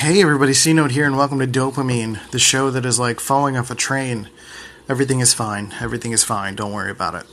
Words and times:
Hey 0.00 0.22
everybody, 0.22 0.54
C 0.54 0.72
Note 0.72 0.92
here, 0.92 1.04
and 1.04 1.18
welcome 1.18 1.40
to 1.40 1.46
Dopamine, 1.46 2.26
the 2.30 2.38
show 2.38 2.70
that 2.70 2.86
is 2.86 2.98
like 2.98 3.20
falling 3.20 3.58
off 3.58 3.70
a 3.70 3.74
train. 3.74 4.30
Everything 4.88 5.20
is 5.20 5.34
fine. 5.34 5.74
Everything 5.78 6.12
is 6.12 6.24
fine. 6.24 6.54
Don't 6.54 6.72
worry 6.72 6.90
about 6.90 7.16
it. 7.16 7.26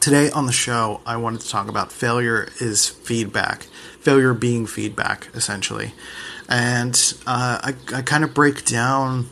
Today 0.00 0.32
on 0.32 0.46
the 0.46 0.52
show, 0.52 1.00
I 1.06 1.16
wanted 1.16 1.42
to 1.42 1.48
talk 1.48 1.68
about 1.68 1.92
failure 1.92 2.48
is 2.60 2.88
feedback. 2.88 3.68
Failure 4.00 4.34
being 4.34 4.66
feedback, 4.66 5.28
essentially. 5.32 5.92
And 6.48 6.96
uh, 7.24 7.60
I, 7.62 7.74
I 7.94 8.02
kind 8.02 8.24
of 8.24 8.34
break 8.34 8.64
down 8.64 9.28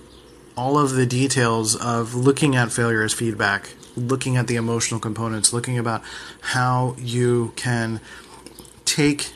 all 0.56 0.78
of 0.78 0.92
the 0.92 1.06
details 1.06 1.74
of 1.74 2.14
looking 2.14 2.54
at 2.54 2.70
failure 2.70 3.02
as 3.02 3.12
feedback, 3.12 3.70
looking 3.96 4.36
at 4.36 4.46
the 4.46 4.54
emotional 4.54 5.00
components, 5.00 5.52
looking 5.52 5.76
about 5.76 6.04
how 6.40 6.94
you 7.00 7.52
can 7.56 8.00
take 8.84 9.32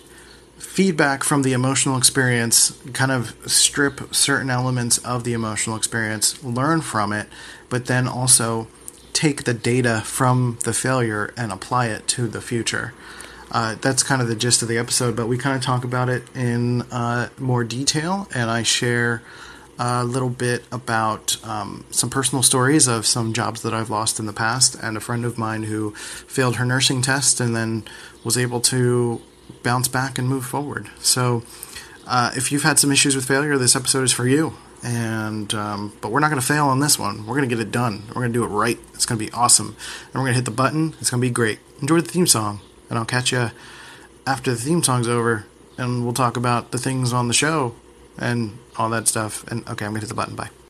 feedback 0.63 1.25
from 1.25 1.43
the 1.43 1.53
emotional 1.53 1.99
experience, 1.99 2.79
kind 2.95 3.11
of 3.11 3.35
strip 3.47 4.15
certain 4.15 4.49
elements 4.49 4.97
of 4.99 5.25
the 5.25 5.35
emotional 5.35 5.77
experience, 5.77 6.43
learn 6.43 6.81
from 6.81 7.13
it, 7.13 7.27
but 7.69 7.87
then 7.87 8.09
also 8.09 8.69
take 9.13 9.45
the 9.45 9.53
data 9.53 10.01
from 10.05 10.57
the 10.65 10.73
failure 10.73 11.35
and 11.37 11.53
apply 11.53 11.89
it 11.89 12.09
to 12.09 12.27
the 12.27 12.41
future. 12.41 12.95
Uh, 13.51 13.75
that's 13.83 14.03
kind 14.03 14.23
of 14.23 14.29
the 14.29 14.37
gist 14.37 14.63
of 14.63 14.69
the 14.69 14.79
episode, 14.79 15.15
but 15.15 15.27
we 15.27 15.37
kind 15.37 15.55
of 15.57 15.63
talk 15.63 15.85
about 15.85 16.09
it 16.09 16.23
in 16.35 16.81
uh, 16.91 17.29
more 17.39 17.65
detail, 17.65 18.27
and 18.35 18.51
I 18.51 18.63
share 18.63 19.21
a 19.79 20.05
little 20.05 20.31
bit 20.31 20.65
about 20.71 21.45
um, 21.45 21.85
some 21.91 22.09
personal 22.09 22.43
stories 22.43 22.87
of 22.87 23.05
some 23.05 23.33
jobs 23.35 23.63
that 23.63 23.75
I've 23.75 23.91
lost 23.91 24.19
in 24.19 24.27
the 24.27 24.33
past, 24.33 24.75
and 24.77 24.97
a 24.97 25.01
friend 25.01 25.25
of 25.27 25.37
mine 25.37 25.65
who 25.65 25.91
failed 25.91 26.57
her 26.57 26.65
nursing 26.65 27.03
test 27.03 27.41
and 27.41 27.55
then 27.55 27.85
was 28.25 28.39
able 28.39 28.61
to 28.61 29.21
bounce 29.63 29.89
back 29.89 30.19
and 30.19 30.29
move 30.29 30.45
forward. 30.45 30.91
So, 31.01 31.43
uh, 32.07 32.33
if 32.37 32.51
you've 32.51 32.63
had 32.63 32.79
some 32.79 32.91
issues 32.91 33.15
with 33.15 33.27
failure, 33.27 33.57
this 33.59 33.77
episode 33.77 34.03
is 34.03 34.13
for 34.13 34.27
you. 34.27 34.55
And 34.85 35.55
um, 35.55 35.93
but 36.01 36.11
we're 36.11 36.19
not 36.19 36.29
going 36.31 36.41
to 36.41 36.47
fail 36.47 36.67
on 36.67 36.81
this 36.81 36.99
one. 36.99 37.27
We're 37.27 37.37
going 37.37 37.49
to 37.49 37.55
get 37.55 37.65
it 37.65 37.71
done. 37.71 38.03
We're 38.09 38.23
going 38.23 38.33
to 38.33 38.39
do 38.39 38.45
it 38.45 38.49
right. 38.49 38.79
It's 38.95 39.07
going 39.07 39.19
to 39.19 39.25
be 39.25 39.31
awesome. 39.33 39.69
And 39.69 40.15
we're 40.15 40.23
going 40.23 40.33
to 40.33 40.39
hit 40.39 40.45
the 40.45 40.51
button. 40.51 40.95
It's 41.01 41.09
going 41.09 41.21
to 41.21 41.27
be 41.27 41.33
great. 41.33 41.61
Enjoy 41.81 42.01
the 42.01 42.11
theme 42.11 42.27
song, 42.27 42.61
and 42.91 42.99
I'll 42.99 43.05
catch 43.05 43.31
you 43.31 43.51
after 44.27 44.51
the 44.51 44.61
theme 44.61 44.83
song's 44.83 45.07
over, 45.07 45.47
and 45.79 46.05
we'll 46.05 46.15
talk 46.15 46.37
about 46.37 46.73
the 46.73 46.79
things 46.79 47.13
on 47.13 47.29
the 47.29 47.35
show 47.35 47.77
and 48.19 48.59
all 48.77 48.91
that 48.91 49.07
stuff. 49.07 49.47
And 49.49 49.61
okay, 49.69 49.85
I'm 49.85 49.93
going 49.93 50.01
to 50.01 50.07
hit 50.07 50.09
the 50.09 50.15
button. 50.15 50.35
Bye. 50.35 50.62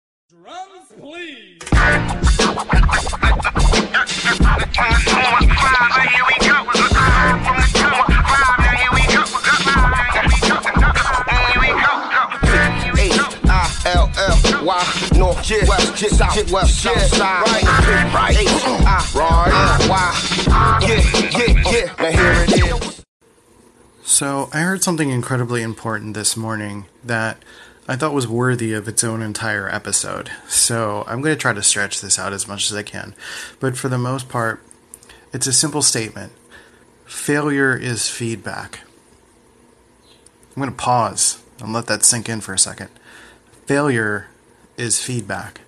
Yeah, 15.50 15.68
west, 15.68 16.02
yeah, 16.02 16.08
south, 16.08 16.52
west, 16.52 16.82
south 16.82 17.02
side, 17.02 17.46
right, 17.46 17.62
right, 17.64 17.76
I, 17.84 18.14
right, 18.14 18.46
ah, 18.84 19.12
ah, 19.16 19.48
ah. 19.52 20.78
why, 20.80 20.86
yeah, 20.86 21.02
yeah, 21.38 21.70
yeah, 21.70 21.94
now 21.98 22.10
here 22.10 22.44
it 22.44 22.82
is. 22.82 23.04
So, 24.04 24.50
I 24.52 24.60
heard 24.60 24.82
something 24.82 25.10
incredibly 25.10 25.62
important 25.62 26.14
this 26.14 26.36
morning 26.36 26.86
that 27.02 27.42
I 27.88 27.96
thought 27.96 28.12
was 28.12 28.28
worthy 28.28 28.72
of 28.72 28.86
its 28.86 29.02
own 29.02 29.22
entire 29.22 29.68
episode. 29.68 30.30
So, 30.48 31.04
I'm 31.06 31.20
going 31.22 31.34
to 31.34 31.40
try 31.40 31.52
to 31.52 31.62
stretch 31.62 32.00
this 32.00 32.18
out 32.18 32.32
as 32.32 32.46
much 32.46 32.70
as 32.70 32.76
I 32.76 32.82
can. 32.82 33.14
But 33.58 33.76
for 33.76 33.88
the 33.88 33.98
most 33.98 34.28
part, 34.28 34.62
it's 35.32 35.46
a 35.46 35.52
simple 35.52 35.82
statement. 35.82 36.32
Failure 37.06 37.76
is 37.76 38.08
feedback. 38.08 38.80
I'm 40.54 40.62
going 40.62 40.70
to 40.70 40.76
pause 40.76 41.42
and 41.58 41.72
let 41.72 41.86
that 41.86 42.04
sink 42.04 42.28
in 42.28 42.40
for 42.40 42.52
a 42.52 42.58
second. 42.58 42.88
Failure 43.66 44.28
is 44.82 45.00
feedback. 45.00 45.60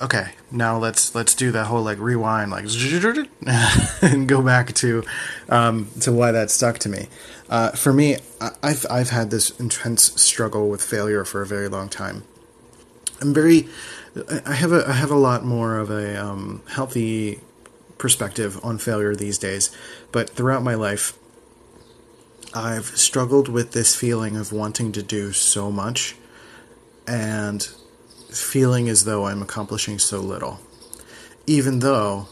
Okay, 0.00 0.30
now 0.52 0.78
let's 0.78 1.12
let's 1.12 1.34
do 1.34 1.50
that 1.50 1.66
whole 1.66 1.82
like 1.82 1.98
rewind, 1.98 2.52
like 2.52 2.66
and 4.02 4.28
go 4.28 4.40
back 4.40 4.72
to 4.74 5.02
um, 5.48 5.90
to 6.00 6.12
why 6.12 6.30
that 6.30 6.52
stuck 6.52 6.78
to 6.78 6.88
me. 6.88 7.08
Uh, 7.48 7.72
for 7.72 7.92
me, 7.92 8.18
I've 8.62 8.86
I've 8.88 9.10
had 9.10 9.30
this 9.30 9.58
intense 9.58 10.20
struggle 10.22 10.68
with 10.68 10.82
failure 10.82 11.24
for 11.24 11.42
a 11.42 11.46
very 11.46 11.68
long 11.68 11.88
time. 11.88 12.22
I'm 13.20 13.34
very, 13.34 13.68
I 14.46 14.52
have 14.52 14.70
a 14.70 14.88
I 14.88 14.92
have 14.92 15.10
a 15.10 15.16
lot 15.16 15.44
more 15.44 15.78
of 15.78 15.90
a 15.90 16.24
um, 16.24 16.62
healthy 16.68 17.40
perspective 17.98 18.60
on 18.62 18.78
failure 18.78 19.16
these 19.16 19.36
days, 19.36 19.76
but 20.12 20.30
throughout 20.30 20.62
my 20.62 20.74
life, 20.76 21.18
I've 22.54 22.96
struggled 22.96 23.48
with 23.48 23.72
this 23.72 23.96
feeling 23.96 24.36
of 24.36 24.52
wanting 24.52 24.92
to 24.92 25.02
do 25.02 25.32
so 25.32 25.72
much 25.72 26.14
and 27.08 27.62
feeling 28.30 28.88
as 28.88 29.04
though 29.04 29.26
I'm 29.26 29.42
accomplishing 29.42 29.98
so 29.98 30.20
little. 30.20 30.60
Even 31.46 31.78
though, 31.78 32.28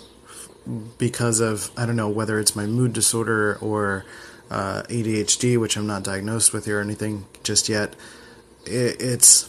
because 0.99 1.41
of, 1.41 1.71
I 1.77 1.87
don't 1.87 1.97
know, 1.97 2.09
whether 2.09 2.39
it's 2.39 2.55
my 2.55 2.67
mood 2.67 2.93
disorder 2.93 3.59
or 3.61 4.05
uh, 4.51 4.83
ADHD, 4.89 5.59
which 5.59 5.77
I'm 5.77 5.87
not 5.87 6.05
diagnosed 6.05 6.53
with 6.53 6.69
or 6.69 6.81
anything 6.81 7.25
just 7.43 7.69
yet, 7.69 7.97
it, 8.67 9.01
it's, 9.01 9.49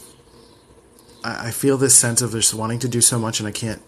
I, 1.22 1.48
I 1.48 1.50
feel 1.50 1.76
this 1.76 1.94
sense 1.94 2.22
of 2.22 2.32
just 2.32 2.54
wanting 2.54 2.78
to 2.80 2.88
do 2.88 3.00
so 3.00 3.18
much 3.18 3.40
and 3.40 3.48
I 3.48 3.52
can't 3.52 3.82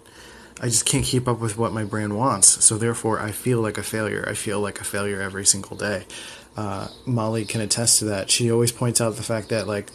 I 0.62 0.66
just 0.66 0.84
can't 0.84 1.04
keep 1.04 1.26
up 1.26 1.40
with 1.40 1.56
what 1.56 1.72
my 1.72 1.84
brain 1.84 2.14
wants. 2.16 2.62
So 2.62 2.76
therefore, 2.76 3.18
I 3.18 3.30
feel 3.30 3.62
like 3.62 3.78
a 3.78 3.82
failure. 3.82 4.26
I 4.28 4.34
feel 4.34 4.60
like 4.60 4.78
a 4.78 4.84
failure 4.84 5.18
every 5.18 5.46
single 5.46 5.74
day. 5.74 6.04
Uh, 6.54 6.88
Molly 7.06 7.46
can 7.46 7.62
attest 7.62 8.00
to 8.00 8.04
that. 8.06 8.30
She 8.30 8.52
always 8.52 8.70
points 8.70 9.00
out 9.00 9.16
the 9.16 9.22
fact 9.22 9.48
that 9.48 9.66
like 9.66 9.90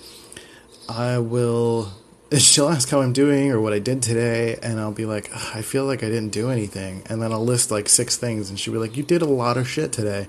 I 0.90 1.20
will. 1.20 1.92
She'll 2.38 2.70
ask 2.70 2.90
how 2.90 3.02
I'm 3.02 3.14
doing 3.14 3.52
or 3.52 3.62
what 3.62 3.74
I 3.74 3.80
did 3.80 4.02
today, 4.02 4.58
and 4.62 4.80
I'll 4.80 4.92
be 4.92 5.06
like, 5.06 5.30
I 5.56 5.62
feel 5.62 5.86
like 5.86 6.04
I 6.04 6.08
didn't 6.08 6.30
do 6.30 6.50
anything. 6.50 7.04
And 7.08 7.22
then 7.22 7.32
I'll 7.32 7.44
list 7.44 7.72
like 7.72 7.88
six 7.88 8.18
things, 8.18 8.50
and 8.50 8.60
she'll 8.60 8.74
be 8.74 8.80
like, 8.80 8.98
You 8.98 9.04
did 9.04 9.22
a 9.22 9.28
lot 9.28 9.58
of 9.58 9.68
shit 9.70 9.92
today. 9.92 10.28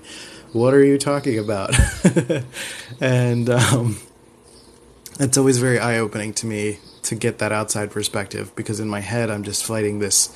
What 0.53 0.73
are 0.73 0.83
you 0.83 0.97
talking 0.97 1.37
about? 1.37 1.75
and 3.01 3.49
um, 3.49 3.97
it's 5.19 5.37
always 5.37 5.57
very 5.57 5.79
eye 5.79 5.97
opening 5.97 6.33
to 6.35 6.45
me 6.45 6.79
to 7.03 7.15
get 7.15 7.39
that 7.39 7.51
outside 7.51 7.91
perspective 7.91 8.53
because 8.55 8.79
in 8.79 8.87
my 8.87 8.99
head 8.99 9.31
I'm 9.31 9.43
just 9.43 9.65
fighting 9.65 9.99
this 9.99 10.27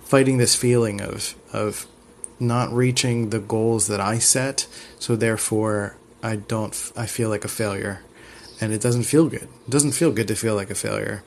fighting 0.00 0.38
this 0.38 0.54
feeling 0.54 1.00
of 1.00 1.34
of 1.52 1.86
not 2.40 2.72
reaching 2.72 3.30
the 3.30 3.38
goals 3.38 3.86
that 3.86 4.00
I 4.00 4.18
set 4.18 4.66
so 4.98 5.16
therefore 5.16 5.96
I 6.22 6.36
don't 6.36 6.92
I 6.96 7.06
feel 7.06 7.28
like 7.28 7.44
a 7.44 7.48
failure 7.48 8.00
and 8.60 8.72
it 8.72 8.80
doesn't 8.80 9.04
feel 9.04 9.28
good. 9.28 9.42
It 9.66 9.70
doesn't 9.70 9.92
feel 9.92 10.10
good 10.10 10.28
to 10.28 10.36
feel 10.36 10.54
like 10.54 10.70
a 10.70 10.74
failure. 10.74 11.22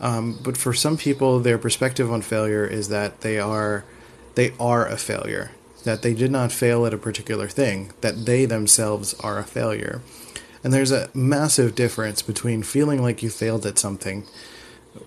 Um, 0.00 0.38
but 0.42 0.56
for 0.56 0.72
some 0.72 0.96
people 0.96 1.38
their 1.38 1.58
perspective 1.58 2.10
on 2.10 2.22
failure 2.22 2.66
is 2.66 2.88
that 2.88 3.20
they 3.20 3.38
are 3.38 3.84
they 4.34 4.52
are 4.58 4.86
a 4.86 4.96
failure 4.96 5.52
that 5.84 6.02
they 6.02 6.14
did 6.14 6.30
not 6.30 6.52
fail 6.52 6.86
at 6.86 6.94
a 6.94 6.98
particular 6.98 7.48
thing 7.48 7.92
that 8.00 8.26
they 8.26 8.44
themselves 8.44 9.14
are 9.20 9.38
a 9.38 9.44
failure. 9.44 10.00
And 10.64 10.72
there's 10.72 10.92
a 10.92 11.10
massive 11.12 11.74
difference 11.74 12.22
between 12.22 12.62
feeling 12.62 13.02
like 13.02 13.22
you 13.22 13.30
failed 13.30 13.66
at 13.66 13.78
something, 13.78 14.26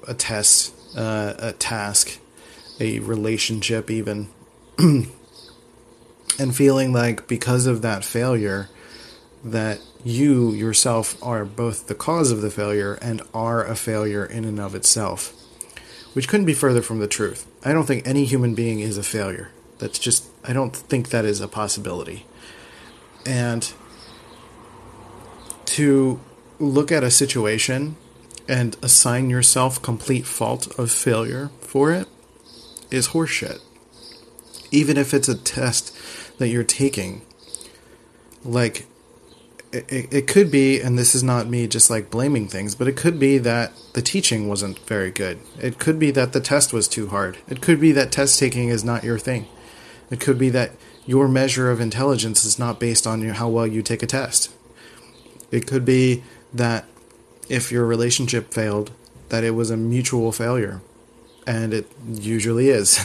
a 0.07 0.13
test, 0.13 0.73
uh, 0.97 1.33
a 1.39 1.53
task, 1.53 2.19
a 2.79 2.99
relationship, 2.99 3.89
even, 3.89 4.27
and 4.77 5.07
feeling 6.53 6.91
like 6.91 7.27
because 7.27 7.67
of 7.67 7.81
that 7.83 8.03
failure, 8.03 8.69
that 9.45 9.79
you 10.03 10.51
yourself 10.53 11.21
are 11.23 11.45
both 11.45 11.85
the 11.85 11.93
cause 11.93 12.31
of 12.31 12.41
the 12.41 12.49
failure 12.49 12.95
and 12.95 13.21
are 13.31 13.63
a 13.63 13.75
failure 13.75 14.25
in 14.25 14.43
and 14.43 14.59
of 14.59 14.73
itself, 14.73 15.33
which 16.13 16.27
couldn't 16.27 16.47
be 16.47 16.53
further 16.53 16.81
from 16.81 16.99
the 16.99 17.07
truth. 17.07 17.45
I 17.63 17.71
don't 17.71 17.85
think 17.85 18.07
any 18.07 18.25
human 18.25 18.55
being 18.55 18.79
is 18.79 18.97
a 18.97 19.03
failure. 19.03 19.51
That's 19.77 19.99
just, 19.99 20.25
I 20.43 20.51
don't 20.51 20.75
think 20.75 21.09
that 21.09 21.25
is 21.25 21.41
a 21.41 21.47
possibility. 21.47 22.25
And 23.23 23.71
to 25.65 26.19
look 26.59 26.91
at 26.91 27.03
a 27.03 27.11
situation 27.11 27.97
and 28.47 28.75
assign 28.81 29.29
yourself 29.29 29.79
complete 29.81 30.25
fault 30.25 30.67
of 30.79 30.91
failure 30.91 31.51
for 31.61 31.91
it 31.91 32.07
is 32.89 33.09
horseshit. 33.09 33.59
Even 34.71 34.97
if 34.97 35.13
it's 35.13 35.27
a 35.27 35.37
test 35.37 35.95
that 36.39 36.47
you're 36.47 36.63
taking, 36.63 37.21
like 38.43 38.87
it, 39.75 40.13
it, 40.13 40.27
could 40.27 40.51
be, 40.51 40.79
and 40.79 40.97
this 40.97 41.15
is 41.15 41.23
not 41.23 41.47
me 41.47 41.67
just 41.67 41.89
like 41.89 42.09
blaming 42.09 42.47
things, 42.47 42.75
but 42.75 42.87
it 42.87 42.95
could 42.95 43.19
be 43.19 43.37
that 43.39 43.73
the 43.93 44.01
teaching 44.01 44.47
wasn't 44.47 44.79
very 44.79 45.11
good. 45.11 45.39
It 45.59 45.79
could 45.79 45.99
be 45.99 46.11
that 46.11 46.33
the 46.33 46.39
test 46.39 46.73
was 46.73 46.87
too 46.87 47.07
hard. 47.07 47.37
It 47.47 47.61
could 47.61 47.79
be 47.79 47.91
that 47.93 48.11
test 48.11 48.39
taking 48.39 48.69
is 48.69 48.83
not 48.83 49.03
your 49.03 49.19
thing. 49.19 49.47
It 50.09 50.19
could 50.19 50.37
be 50.37 50.49
that 50.49 50.71
your 51.05 51.27
measure 51.27 51.69
of 51.69 51.81
intelligence 51.81 52.45
is 52.45 52.57
not 52.57 52.79
based 52.79 53.05
on 53.05 53.21
how 53.21 53.49
well 53.49 53.67
you 53.67 53.81
take 53.81 54.03
a 54.03 54.07
test. 54.07 54.53
It 55.51 55.67
could 55.67 55.85
be 55.85 56.23
that 56.53 56.85
if 57.49 57.71
your 57.71 57.85
relationship 57.85 58.53
failed, 58.53 58.91
that 59.29 59.43
it 59.43 59.51
was 59.51 59.69
a 59.69 59.77
mutual 59.77 60.31
failure. 60.31 60.81
And 61.45 61.73
it 61.73 61.91
usually 62.07 62.69
is. 62.69 62.99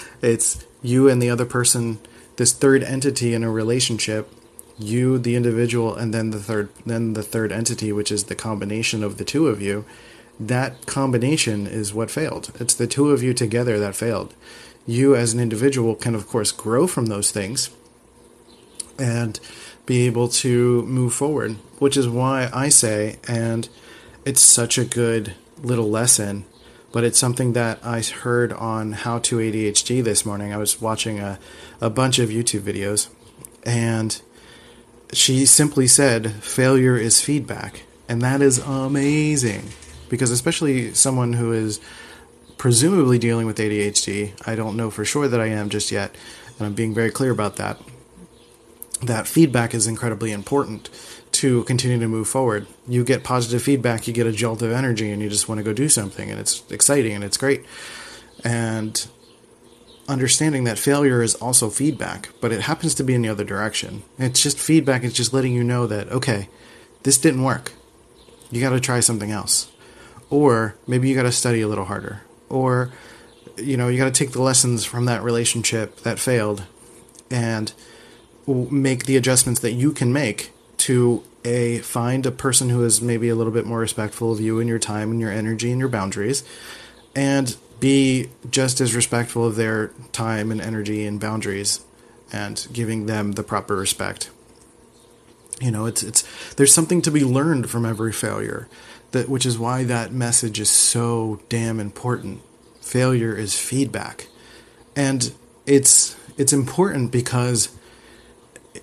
it's 0.22 0.64
you 0.82 1.08
and 1.08 1.20
the 1.20 1.30
other 1.30 1.44
person, 1.44 1.98
this 2.36 2.52
third 2.52 2.82
entity 2.82 3.34
in 3.34 3.42
a 3.42 3.50
relationship, 3.50 4.30
you 4.78 5.18
the 5.18 5.36
individual 5.36 5.94
and 5.94 6.12
then 6.12 6.30
the 6.30 6.38
third 6.38 6.68
then 6.84 7.12
the 7.12 7.22
third 7.22 7.52
entity 7.52 7.92
which 7.92 8.10
is 8.10 8.24
the 8.24 8.34
combination 8.34 9.04
of 9.04 9.18
the 9.18 9.24
two 9.24 9.46
of 9.46 9.62
you 9.62 9.84
that 10.38 10.86
combination 10.86 11.66
is 11.66 11.94
what 11.94 12.10
failed. 12.10 12.50
It's 12.58 12.74
the 12.74 12.86
two 12.86 13.10
of 13.10 13.22
you 13.22 13.34
together 13.34 13.78
that 13.78 13.94
failed. 13.94 14.34
You 14.86 15.14
as 15.14 15.32
an 15.32 15.40
individual 15.40 15.94
can 15.94 16.14
of 16.14 16.26
course 16.28 16.52
grow 16.52 16.86
from 16.86 17.06
those 17.06 17.30
things 17.30 17.70
and 18.98 19.38
be 19.86 20.06
able 20.06 20.28
to 20.28 20.82
move 20.82 21.12
forward 21.12 21.56
which 21.78 21.96
is 21.96 22.08
why 22.08 22.48
i 22.52 22.68
say 22.68 23.18
and 23.26 23.68
it's 24.24 24.40
such 24.40 24.78
a 24.78 24.84
good 24.84 25.34
little 25.58 25.90
lesson 25.90 26.44
but 26.92 27.02
it's 27.02 27.18
something 27.18 27.54
that 27.54 27.78
i 27.84 28.00
heard 28.00 28.52
on 28.52 28.92
how 28.92 29.18
to 29.18 29.38
adhd 29.38 30.04
this 30.04 30.24
morning. 30.24 30.52
I 30.52 30.58
was 30.58 30.80
watching 30.80 31.18
a, 31.18 31.38
a 31.80 31.90
bunch 31.90 32.18
of 32.18 32.30
youtube 32.30 32.60
videos 32.60 33.08
and 33.64 34.20
she 35.12 35.46
simply 35.46 35.86
said 35.86 36.32
failure 36.32 36.96
is 36.96 37.20
feedback. 37.20 37.82
And 38.08 38.20
that 38.22 38.42
is 38.42 38.58
amazing. 38.58 39.70
Because 40.08 40.30
especially 40.30 40.92
someone 40.94 41.34
who 41.34 41.52
is 41.52 41.80
presumably 42.58 43.18
dealing 43.18 43.46
with 43.46 43.58
ADHD 43.58 44.32
I 44.46 44.54
don't 44.54 44.76
know 44.76 44.90
for 44.90 45.04
sure 45.04 45.28
that 45.28 45.40
I 45.40 45.46
am 45.46 45.68
just 45.68 45.90
yet 45.90 46.14
and 46.56 46.66
I'm 46.66 46.72
being 46.72 46.94
very 46.94 47.10
clear 47.10 47.30
about 47.30 47.56
that 47.56 47.78
that 49.02 49.26
feedback 49.26 49.74
is 49.74 49.86
incredibly 49.86 50.32
important 50.32 50.88
to 51.32 51.64
continue 51.64 51.98
to 51.98 52.08
move 52.08 52.26
forward. 52.26 52.66
You 52.88 53.04
get 53.04 53.22
positive 53.22 53.62
feedback 53.62 54.06
you 54.06 54.14
get 54.14 54.26
a 54.26 54.32
jolt 54.32 54.62
of 54.62 54.72
energy 54.72 55.10
and 55.10 55.20
you 55.20 55.28
just 55.28 55.48
want 55.48 55.58
to 55.58 55.62
go 55.62 55.72
do 55.72 55.88
something 55.88 56.30
and 56.30 56.40
it's 56.40 56.62
exciting 56.70 57.12
and 57.12 57.24
it's 57.24 57.36
great. 57.36 57.64
And 58.42 59.06
understanding 60.08 60.64
that 60.64 60.78
failure 60.78 61.22
is 61.22 61.34
also 61.36 61.70
feedback, 61.70 62.28
but 62.40 62.52
it 62.52 62.62
happens 62.62 62.94
to 62.94 63.04
be 63.04 63.14
in 63.14 63.22
the 63.22 63.28
other 63.28 63.44
direction. 63.44 64.02
It's 64.18 64.42
just 64.42 64.58
feedback, 64.58 65.04
it's 65.04 65.14
just 65.14 65.32
letting 65.32 65.52
you 65.52 65.64
know 65.64 65.86
that, 65.86 66.08
okay, 66.10 66.48
this 67.02 67.18
didn't 67.18 67.42
work. 67.42 67.72
You 68.50 68.60
got 68.60 68.70
to 68.70 68.80
try 68.80 69.00
something 69.00 69.30
else. 69.30 69.70
Or 70.30 70.74
maybe 70.86 71.08
you 71.08 71.14
got 71.14 71.22
to 71.22 71.32
study 71.32 71.60
a 71.60 71.68
little 71.68 71.84
harder. 71.84 72.22
Or, 72.48 72.92
you 73.56 73.76
know, 73.76 73.88
you 73.88 73.98
got 73.98 74.12
to 74.12 74.24
take 74.24 74.32
the 74.32 74.42
lessons 74.42 74.84
from 74.84 75.06
that 75.06 75.22
relationship 75.22 75.96
that 76.00 76.18
failed 76.18 76.64
and 77.30 77.72
make 78.46 79.06
the 79.06 79.16
adjustments 79.16 79.60
that 79.60 79.72
you 79.72 79.92
can 79.92 80.12
make 80.12 80.52
to 80.76 81.22
a 81.44 81.78
find 81.80 82.26
a 82.26 82.30
person 82.30 82.70
who 82.70 82.84
is 82.84 83.00
maybe 83.00 83.28
a 83.28 83.34
little 83.34 83.52
bit 83.52 83.66
more 83.66 83.78
respectful 83.78 84.32
of 84.32 84.40
you 84.40 84.60
and 84.60 84.68
your 84.68 84.78
time 84.78 85.10
and 85.10 85.20
your 85.20 85.30
energy 85.30 85.70
and 85.70 85.78
your 85.78 85.88
boundaries 85.88 86.42
and 87.14 87.56
be 87.84 88.30
just 88.48 88.80
as 88.80 88.94
respectful 88.94 89.44
of 89.44 89.56
their 89.56 89.88
time 90.10 90.50
and 90.50 90.58
energy 90.58 91.04
and 91.04 91.20
boundaries 91.20 91.84
and 92.32 92.66
giving 92.72 93.04
them 93.04 93.32
the 93.32 93.42
proper 93.42 93.76
respect. 93.76 94.30
You 95.60 95.70
know, 95.70 95.84
it's 95.84 96.02
it's 96.02 96.24
there's 96.54 96.72
something 96.72 97.02
to 97.02 97.10
be 97.10 97.24
learned 97.24 97.68
from 97.68 97.84
every 97.84 98.10
failure. 98.10 98.68
That 99.10 99.28
which 99.28 99.44
is 99.44 99.58
why 99.58 99.84
that 99.84 100.12
message 100.12 100.58
is 100.60 100.70
so 100.70 101.42
damn 101.50 101.78
important. 101.78 102.40
Failure 102.80 103.36
is 103.36 103.58
feedback. 103.58 104.28
And 104.96 105.34
it's 105.66 106.16
it's 106.38 106.54
important 106.54 107.12
because 107.12 107.68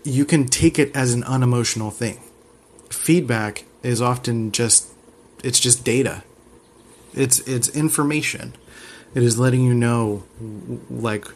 you 0.04 0.26
can 0.26 0.46
take 0.46 0.78
it 0.78 0.96
as 0.96 1.12
an 1.12 1.24
unemotional 1.24 1.90
thing. 1.90 2.20
Feedback 2.92 3.66
is 3.82 4.00
often 4.00 4.52
just 4.52 4.94
it's 5.44 5.60
just 5.60 5.84
data. 5.84 6.24
It's 7.16 7.40
it's 7.48 7.68
information. 7.70 8.54
It 9.14 9.24
is 9.24 9.40
letting 9.40 9.64
you 9.64 9.74
know 9.74 10.24
like 10.90 11.28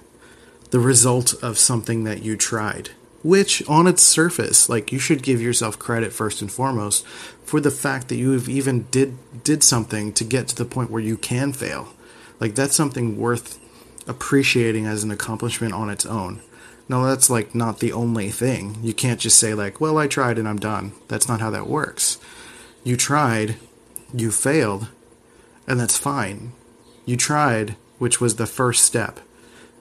the 0.72 0.80
result 0.80 1.34
of 1.44 1.58
something 1.58 2.04
that 2.06 2.24
you 2.24 2.38
tried. 2.38 2.92
Which 3.24 3.68
on 3.68 3.88
its 3.88 4.04
surface, 4.04 4.70
like 4.70 4.92
you 4.92 5.00
should 5.00 5.24
give 5.24 5.42
yourself 5.42 5.80
credit 5.80 6.14
first 6.14 6.42
and 6.42 6.52
foremost 6.52 7.06
for 7.44 7.60
the 7.60 7.72
fact 7.72 8.08
that 8.10 8.18
you 8.18 8.32
have 8.32 8.48
even 8.48 8.84
did 8.92 9.18
did 9.44 9.64
something 9.64 10.14
to 10.14 10.24
get 10.24 10.48
to 10.50 10.56
the 10.56 10.66
point 10.66 10.92
where 10.92 11.02
you 11.02 11.18
can 11.18 11.52
fail. 11.52 11.94
Like 12.40 12.56
that's 12.56 12.76
something 12.76 13.18
worth 13.18 13.60
appreciating 14.08 14.86
as 14.86 15.04
an 15.04 15.12
accomplishment 15.12 15.74
on 15.74 15.90
its 15.90 16.06
own. 16.06 16.42
Now, 16.88 17.04
that's 17.06 17.30
like 17.30 17.56
not 17.56 17.80
the 17.80 17.94
only 17.94 18.30
thing. 18.30 18.78
You 18.84 18.94
can't 18.94 19.20
just 19.20 19.40
say 19.40 19.54
like, 19.54 19.82
"Well, 19.82 19.98
I 19.98 20.08
tried 20.08 20.38
and 20.38 20.48
I'm 20.48 20.60
done." 20.60 20.92
That's 21.08 21.28
not 21.28 21.42
how 21.42 21.50
that 21.50 21.68
works. 21.68 22.20
You 22.84 22.96
tried, 22.96 23.56
you 24.14 24.32
failed, 24.32 24.88
and 25.68 25.80
that's 25.80 25.98
fine. 25.98 26.52
You 27.06 27.18
tried, 27.18 27.76
which 28.00 28.20
was 28.20 28.36
the 28.36 28.48
first 28.48 28.84
step. 28.84 29.20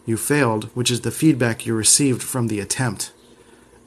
You 0.07 0.17
failed, 0.17 0.65
which 0.75 0.91
is 0.91 1.01
the 1.01 1.11
feedback 1.11 1.65
you 1.65 1.75
received 1.75 2.23
from 2.23 2.49
the 2.49 2.61
attempt. 2.61 3.13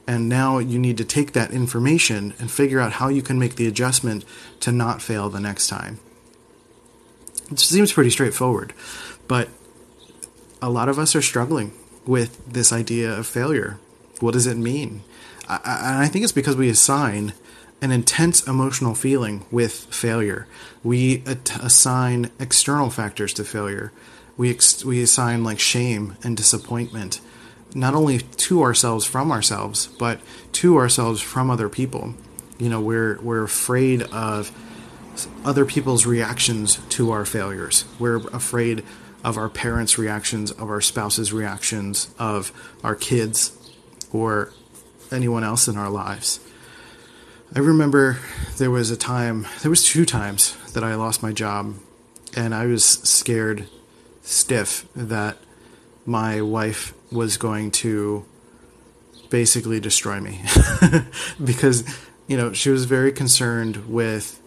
And 0.07 0.27
now 0.27 0.57
you 0.57 0.79
need 0.79 0.97
to 0.97 1.05
take 1.05 1.33
that 1.33 1.51
information 1.51 2.33
and 2.39 2.49
figure 2.49 2.79
out 2.79 2.93
how 2.93 3.09
you 3.09 3.21
can 3.21 3.37
make 3.37 3.55
the 3.55 3.67
adjustment 3.67 4.25
to 4.61 4.71
not 4.71 5.01
fail 5.01 5.29
the 5.29 5.39
next 5.39 5.67
time. 5.67 5.99
It 7.51 7.59
seems 7.59 7.93
pretty 7.93 8.09
straightforward, 8.09 8.73
but 9.27 9.49
a 10.61 10.69
lot 10.69 10.89
of 10.89 10.97
us 10.97 11.15
are 11.15 11.21
struggling 11.21 11.71
with 12.05 12.43
this 12.51 12.73
idea 12.73 13.11
of 13.13 13.27
failure. 13.27 13.79
What 14.19 14.33
does 14.33 14.47
it 14.47 14.57
mean? 14.57 15.03
I, 15.47 16.03
I 16.03 16.07
think 16.07 16.23
it's 16.23 16.31
because 16.31 16.55
we 16.55 16.69
assign 16.69 17.33
an 17.81 17.91
intense 17.91 18.45
emotional 18.47 18.95
feeling 18.95 19.45
with 19.51 19.73
failure. 19.93 20.47
We 20.83 21.23
assign 21.25 22.31
external 22.39 22.89
factors 22.89 23.33
to 23.33 23.43
failure. 23.43 23.91
We 24.35 24.49
ex- 24.49 24.83
we 24.83 25.01
assign 25.01 25.43
like 25.43 25.59
shame 25.59 26.15
and 26.23 26.35
disappointment, 26.35 27.19
not 27.73 27.93
only 27.93 28.19
to 28.19 28.61
ourselves 28.61 29.05
from 29.05 29.31
ourselves, 29.31 29.87
but 29.99 30.19
to 30.53 30.77
ourselves 30.77 31.21
from 31.21 31.49
other 31.49 31.69
people. 31.69 32.15
You 32.57 32.69
know, 32.69 32.81
we're 32.81 33.19
we're 33.21 33.43
afraid 33.43 34.03
of 34.03 34.51
other 35.43 35.65
people's 35.65 36.05
reactions 36.05 36.79
to 36.89 37.11
our 37.11 37.25
failures. 37.25 37.85
We're 37.99 38.17
afraid 38.27 38.83
of 39.23 39.37
our 39.37 39.49
parents' 39.49 39.97
reactions, 39.97 40.51
of 40.51 40.69
our 40.69 40.81
spouse's 40.81 41.33
reactions, 41.33 42.13
of 42.19 42.51
our 42.83 42.95
kids, 42.95 43.51
or 44.11 44.53
anyone 45.11 45.43
else 45.43 45.67
in 45.67 45.77
our 45.77 45.89
lives. 45.89 46.39
I 47.55 47.59
remember 47.59 48.19
there 48.57 48.69
was 48.69 48.91
a 48.91 48.97
time, 48.97 49.47
there 49.61 49.69
was 49.69 49.85
two 49.85 50.05
times 50.05 50.57
that 50.73 50.83
I 50.83 50.95
lost 50.95 51.23
my 51.23 51.31
job 51.31 51.75
and 52.35 52.53
I 52.53 52.65
was 52.65 52.85
scared 52.85 53.67
stiff 54.21 54.85
that 54.95 55.37
my 56.05 56.41
wife 56.41 56.93
was 57.11 57.37
going 57.37 57.71
to 57.71 58.25
basically 59.29 59.79
destroy 59.79 60.19
me. 60.19 60.41
Because 61.43 61.83
you 62.27 62.35
know 62.35 62.51
she 62.51 62.69
was 62.69 62.85
very 62.85 63.11
concerned 63.11 63.87
with 63.87 64.41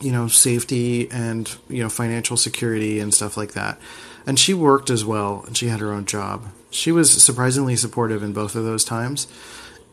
you 0.00 0.10
know 0.10 0.26
safety 0.26 1.08
and 1.10 1.54
you 1.68 1.82
know 1.82 1.88
financial 1.88 2.36
security 2.36 2.98
and 2.98 3.14
stuff 3.14 3.36
like 3.36 3.52
that. 3.52 3.78
And 4.26 4.38
she 4.38 4.54
worked 4.54 4.90
as 4.90 5.04
well 5.04 5.44
and 5.46 5.56
she 5.56 5.68
had 5.68 5.80
her 5.80 5.92
own 5.92 6.04
job. 6.04 6.48
She 6.70 6.90
was 6.90 7.22
surprisingly 7.22 7.76
supportive 7.76 8.22
in 8.22 8.32
both 8.32 8.56
of 8.56 8.64
those 8.64 8.84
times 8.84 9.28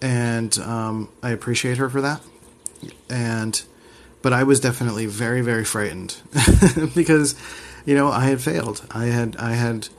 and 0.02 0.58
um, 0.60 1.10
I 1.22 1.30
appreciate 1.30 1.78
her 1.78 1.90
for 1.90 2.02
that. 2.02 2.22
And 3.10 3.62
but 4.22 4.34
I 4.34 4.44
was 4.44 4.60
definitely 4.60 5.06
very 5.06 5.42
very 5.42 5.64
frightened 5.64 6.18
because 6.96 7.36
you 7.86 7.96
know 7.96 8.10
I 8.10 8.26
had 8.26 8.42
failed. 8.42 8.86
I 8.92 9.06
had 9.06 9.36
I 9.38 9.54
had 9.54 9.90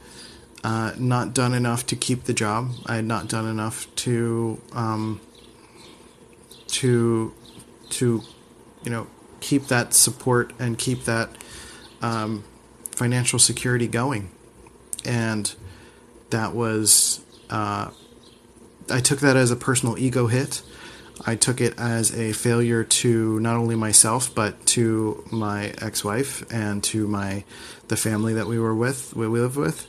uh, 0.64 0.92
not 0.98 1.34
done 1.34 1.54
enough 1.54 1.86
to 1.86 1.96
keep 1.96 2.24
the 2.24 2.34
job. 2.34 2.70
I 2.86 2.96
had 2.96 3.04
not 3.04 3.28
done 3.28 3.46
enough 3.46 3.92
to 3.96 4.60
um, 4.72 5.20
to 6.68 7.32
to 7.90 8.22
you 8.84 8.90
know 8.90 9.06
keep 9.40 9.66
that 9.66 9.94
support 9.94 10.52
and 10.58 10.78
keep 10.78 11.04
that 11.04 11.30
um, 12.00 12.44
financial 12.90 13.38
security 13.38 13.88
going, 13.88 14.30
and 15.04 15.54
that 16.30 16.54
was 16.54 17.20
uh, 17.50 17.90
I 18.90 19.00
took 19.00 19.20
that 19.20 19.36
as 19.36 19.50
a 19.50 19.56
personal 19.56 19.98
ego 19.98 20.26
hit. 20.26 20.62
I 21.24 21.36
took 21.36 21.60
it 21.60 21.78
as 21.78 22.16
a 22.18 22.32
failure 22.32 22.84
to 22.84 23.38
not 23.40 23.56
only 23.56 23.76
myself 23.76 24.34
but 24.34 24.64
to 24.66 25.24
my 25.30 25.74
ex-wife 25.80 26.50
and 26.52 26.82
to 26.84 27.06
my 27.06 27.44
the 27.88 27.96
family 27.96 28.34
that 28.34 28.46
we 28.46 28.58
were 28.58 28.74
with, 28.74 29.14
we 29.14 29.26
live 29.26 29.56
with, 29.56 29.86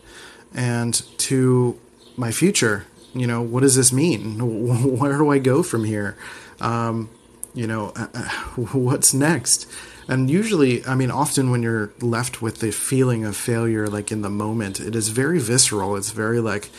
and 0.53 0.93
to 1.19 1.79
my 2.17 2.31
future. 2.31 2.85
You 3.13 3.27
know, 3.27 3.41
what 3.41 3.61
does 3.61 3.75
this 3.75 3.93
mean? 3.93 4.37
Where 4.97 5.17
do 5.17 5.29
I 5.29 5.39
go 5.39 5.63
from 5.63 5.85
here? 5.85 6.17
Um, 6.59 7.09
you 7.53 7.67
know, 7.67 7.93
uh, 7.95 8.07
uh, 8.13 8.29
what's 8.73 9.13
next? 9.13 9.69
And 10.07 10.29
usually, 10.29 10.85
I 10.85 10.95
mean, 10.95 11.11
often 11.11 11.49
when 11.49 11.63
you're 11.63 11.93
left 12.01 12.41
with 12.41 12.59
the 12.59 12.71
feeling 12.71 13.23
of 13.23 13.37
failure, 13.37 13.87
like 13.87 14.11
in 14.11 14.21
the 14.21 14.29
moment, 14.29 14.79
it 14.79 14.95
is 14.95 15.09
very 15.09 15.39
visceral. 15.39 15.95
It's 15.95 16.11
very 16.11 16.39
like, 16.39 16.69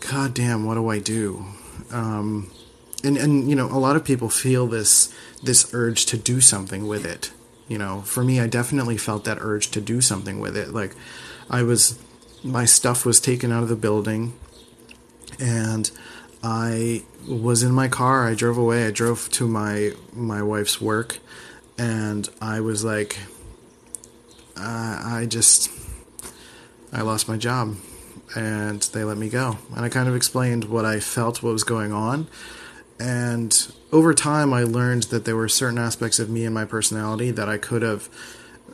God 0.00 0.34
damn, 0.34 0.64
what 0.64 0.74
do 0.74 0.88
I 0.88 0.98
do? 0.98 1.44
Um, 1.90 2.50
and 3.04 3.16
and 3.16 3.48
you 3.48 3.56
know, 3.56 3.66
a 3.66 3.78
lot 3.78 3.96
of 3.96 4.04
people 4.04 4.28
feel 4.28 4.66
this 4.66 5.12
this 5.42 5.72
urge 5.74 6.06
to 6.06 6.16
do 6.16 6.40
something 6.40 6.86
with 6.86 7.04
it. 7.04 7.32
You 7.68 7.78
know, 7.78 8.00
for 8.02 8.24
me, 8.24 8.40
I 8.40 8.46
definitely 8.46 8.96
felt 8.96 9.24
that 9.24 9.38
urge 9.40 9.70
to 9.72 9.80
do 9.80 10.00
something 10.00 10.40
with 10.40 10.56
it. 10.56 10.70
Like, 10.70 10.94
I 11.50 11.62
was, 11.62 11.98
my 12.42 12.64
stuff 12.64 13.04
was 13.04 13.20
taken 13.20 13.52
out 13.52 13.62
of 13.62 13.68
the 13.68 13.76
building, 13.76 14.32
and 15.38 15.90
I 16.42 17.04
was 17.28 17.62
in 17.62 17.72
my 17.72 17.88
car. 17.88 18.26
I 18.26 18.34
drove 18.34 18.56
away. 18.56 18.86
I 18.86 18.90
drove 18.90 19.30
to 19.32 19.46
my 19.46 19.92
my 20.14 20.42
wife's 20.42 20.80
work, 20.80 21.18
and 21.76 22.28
I 22.40 22.60
was 22.60 22.84
like, 22.84 23.18
uh, 24.56 25.02
I 25.04 25.26
just 25.28 25.70
I 26.92 27.02
lost 27.02 27.28
my 27.28 27.36
job, 27.36 27.76
and 28.36 28.82
they 28.82 29.04
let 29.04 29.18
me 29.18 29.28
go. 29.28 29.58
And 29.74 29.84
I 29.84 29.88
kind 29.88 30.08
of 30.08 30.16
explained 30.16 30.64
what 30.64 30.84
I 30.84 31.00
felt, 31.00 31.42
what 31.42 31.52
was 31.52 31.64
going 31.64 31.92
on, 31.92 32.28
and 33.00 33.72
over 33.92 34.12
time, 34.12 34.52
I 34.52 34.64
learned 34.64 35.04
that 35.04 35.24
there 35.24 35.36
were 35.36 35.48
certain 35.48 35.78
aspects 35.78 36.18
of 36.18 36.28
me 36.28 36.44
and 36.44 36.54
my 36.54 36.64
personality 36.64 37.30
that 37.30 37.48
I 37.48 37.56
could 37.56 37.82
have 37.82 38.08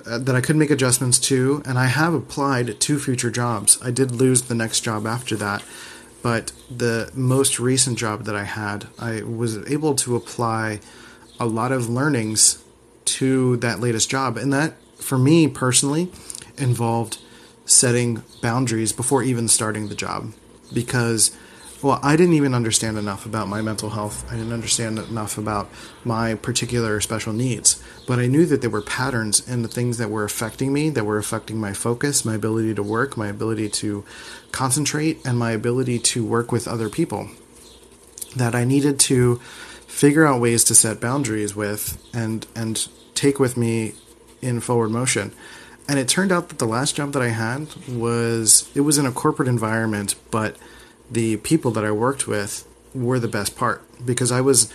uh, 0.06 0.18
that 0.18 0.34
I 0.34 0.40
could 0.40 0.56
make 0.56 0.70
adjustments 0.70 1.18
to, 1.20 1.62
and 1.64 1.78
I 1.78 1.86
have 1.86 2.14
applied 2.14 2.78
to 2.80 2.98
future 2.98 3.30
jobs. 3.30 3.78
I 3.82 3.90
did 3.90 4.10
lose 4.10 4.42
the 4.42 4.54
next 4.54 4.80
job 4.80 5.06
after 5.06 5.36
that, 5.36 5.62
but 6.22 6.52
the 6.70 7.10
most 7.14 7.58
recent 7.58 7.98
job 7.98 8.24
that 8.24 8.36
I 8.36 8.44
had, 8.44 8.86
I 8.98 9.22
was 9.22 9.56
able 9.70 9.94
to 9.96 10.16
apply 10.16 10.80
a 11.40 11.46
lot 11.46 11.72
of 11.72 11.88
learnings 11.88 12.62
to 13.06 13.56
that 13.58 13.80
latest 13.80 14.10
job, 14.10 14.36
and 14.36 14.52
that 14.52 14.74
for 14.96 15.16
me 15.16 15.48
personally 15.48 16.10
involved 16.58 17.18
setting 17.74 18.22
boundaries 18.40 18.92
before 18.92 19.22
even 19.22 19.48
starting 19.48 19.88
the 19.88 19.94
job 19.94 20.32
because 20.72 21.36
well, 21.84 22.00
I 22.02 22.16
didn't 22.16 22.32
even 22.32 22.54
understand 22.54 22.96
enough 22.96 23.26
about 23.26 23.46
my 23.46 23.60
mental 23.60 23.90
health. 23.90 24.24
I 24.32 24.36
didn't 24.36 24.54
understand 24.54 24.98
enough 24.98 25.36
about 25.36 25.68
my 26.02 26.34
particular 26.34 26.98
special 27.02 27.34
needs. 27.34 27.82
But 28.08 28.18
I 28.18 28.26
knew 28.26 28.46
that 28.46 28.62
there 28.62 28.70
were 28.70 28.80
patterns 28.80 29.46
in 29.46 29.60
the 29.60 29.68
things 29.68 29.98
that 29.98 30.08
were 30.08 30.24
affecting 30.24 30.72
me, 30.72 30.88
that 30.88 31.04
were 31.04 31.18
affecting 31.18 31.60
my 31.60 31.74
focus, 31.74 32.24
my 32.24 32.36
ability 32.36 32.72
to 32.76 32.82
work, 32.82 33.18
my 33.18 33.28
ability 33.28 33.68
to 33.68 34.02
concentrate, 34.50 35.26
and 35.26 35.38
my 35.38 35.50
ability 35.50 35.98
to 35.98 36.24
work 36.24 36.50
with 36.50 36.66
other 36.66 36.88
people. 36.88 37.28
That 38.34 38.54
I 38.54 38.64
needed 38.64 38.98
to 39.00 39.36
figure 39.86 40.26
out 40.26 40.40
ways 40.40 40.64
to 40.64 40.74
set 40.74 41.02
boundaries 41.02 41.54
with 41.54 42.02
and 42.14 42.46
and 42.56 42.88
take 43.14 43.38
with 43.38 43.58
me 43.58 43.92
in 44.40 44.60
forward 44.60 44.90
motion. 44.90 45.32
And 45.88 45.98
it 45.98 46.08
turned 46.08 46.32
out 46.32 46.48
that 46.48 46.58
the 46.58 46.66
last 46.66 46.96
job 46.96 47.12
that 47.12 47.22
I 47.22 47.28
had 47.28 47.68
was 47.86 48.70
it 48.74 48.80
was 48.80 48.98
in 48.98 49.06
a 49.06 49.12
corporate 49.12 49.48
environment, 49.48 50.14
but 50.30 50.56
the 51.10 51.36
people 51.38 51.70
that 51.72 51.84
I 51.84 51.90
worked 51.90 52.26
with 52.26 52.66
were 52.94 53.18
the 53.18 53.28
best 53.28 53.56
part 53.56 53.82
because 54.04 54.32
I 54.32 54.40
was 54.40 54.72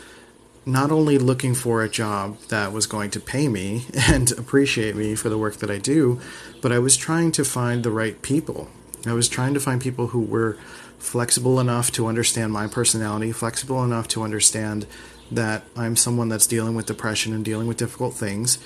not 0.66 0.92
only 0.92 1.18
looking 1.18 1.56
for 1.56 1.82
a 1.84 1.90
job 1.90 2.38
that 2.50 2.72
was 2.72 2.86
going 2.86 3.10
to 3.12 3.20
pay 3.20 3.48
me 3.48 3.86
and 4.08 4.32
appreciate 4.34 4.96
me 4.96 5.16
for 5.16 5.30
the 5.30 5.38
work 5.38 5.58
that 5.58 5.72
I 5.72 5.78
do, 5.78 6.20
but 6.62 6.72
I 6.72 6.80
was 6.80 6.96
trying 6.96 7.32
to 7.34 7.46
find 7.46 7.84
the 7.84 7.92
right 7.92 8.22
people. 8.22 8.70
I 9.06 9.14
was 9.14 9.30
trying 9.30 9.54
to 9.54 9.60
find 9.60 9.82
people 9.82 10.08
who 10.08 10.22
were 10.22 10.58
flexible 11.00 11.60
enough 11.60 11.92
to 11.92 12.08
understand 12.08 12.52
my 12.52 12.68
personality, 12.68 13.32
flexible 13.32 13.84
enough 13.84 14.08
to 14.10 14.24
understand 14.24 14.86
that 15.32 15.64
I'm 15.76 15.96
someone 15.96 16.30
that's 16.30 16.48
dealing 16.48 16.76
with 16.76 16.86
depression 16.86 17.34
and 17.34 17.46
dealing 17.46 17.68
with 17.68 17.78
difficult 17.78 18.14
things. 18.14 18.60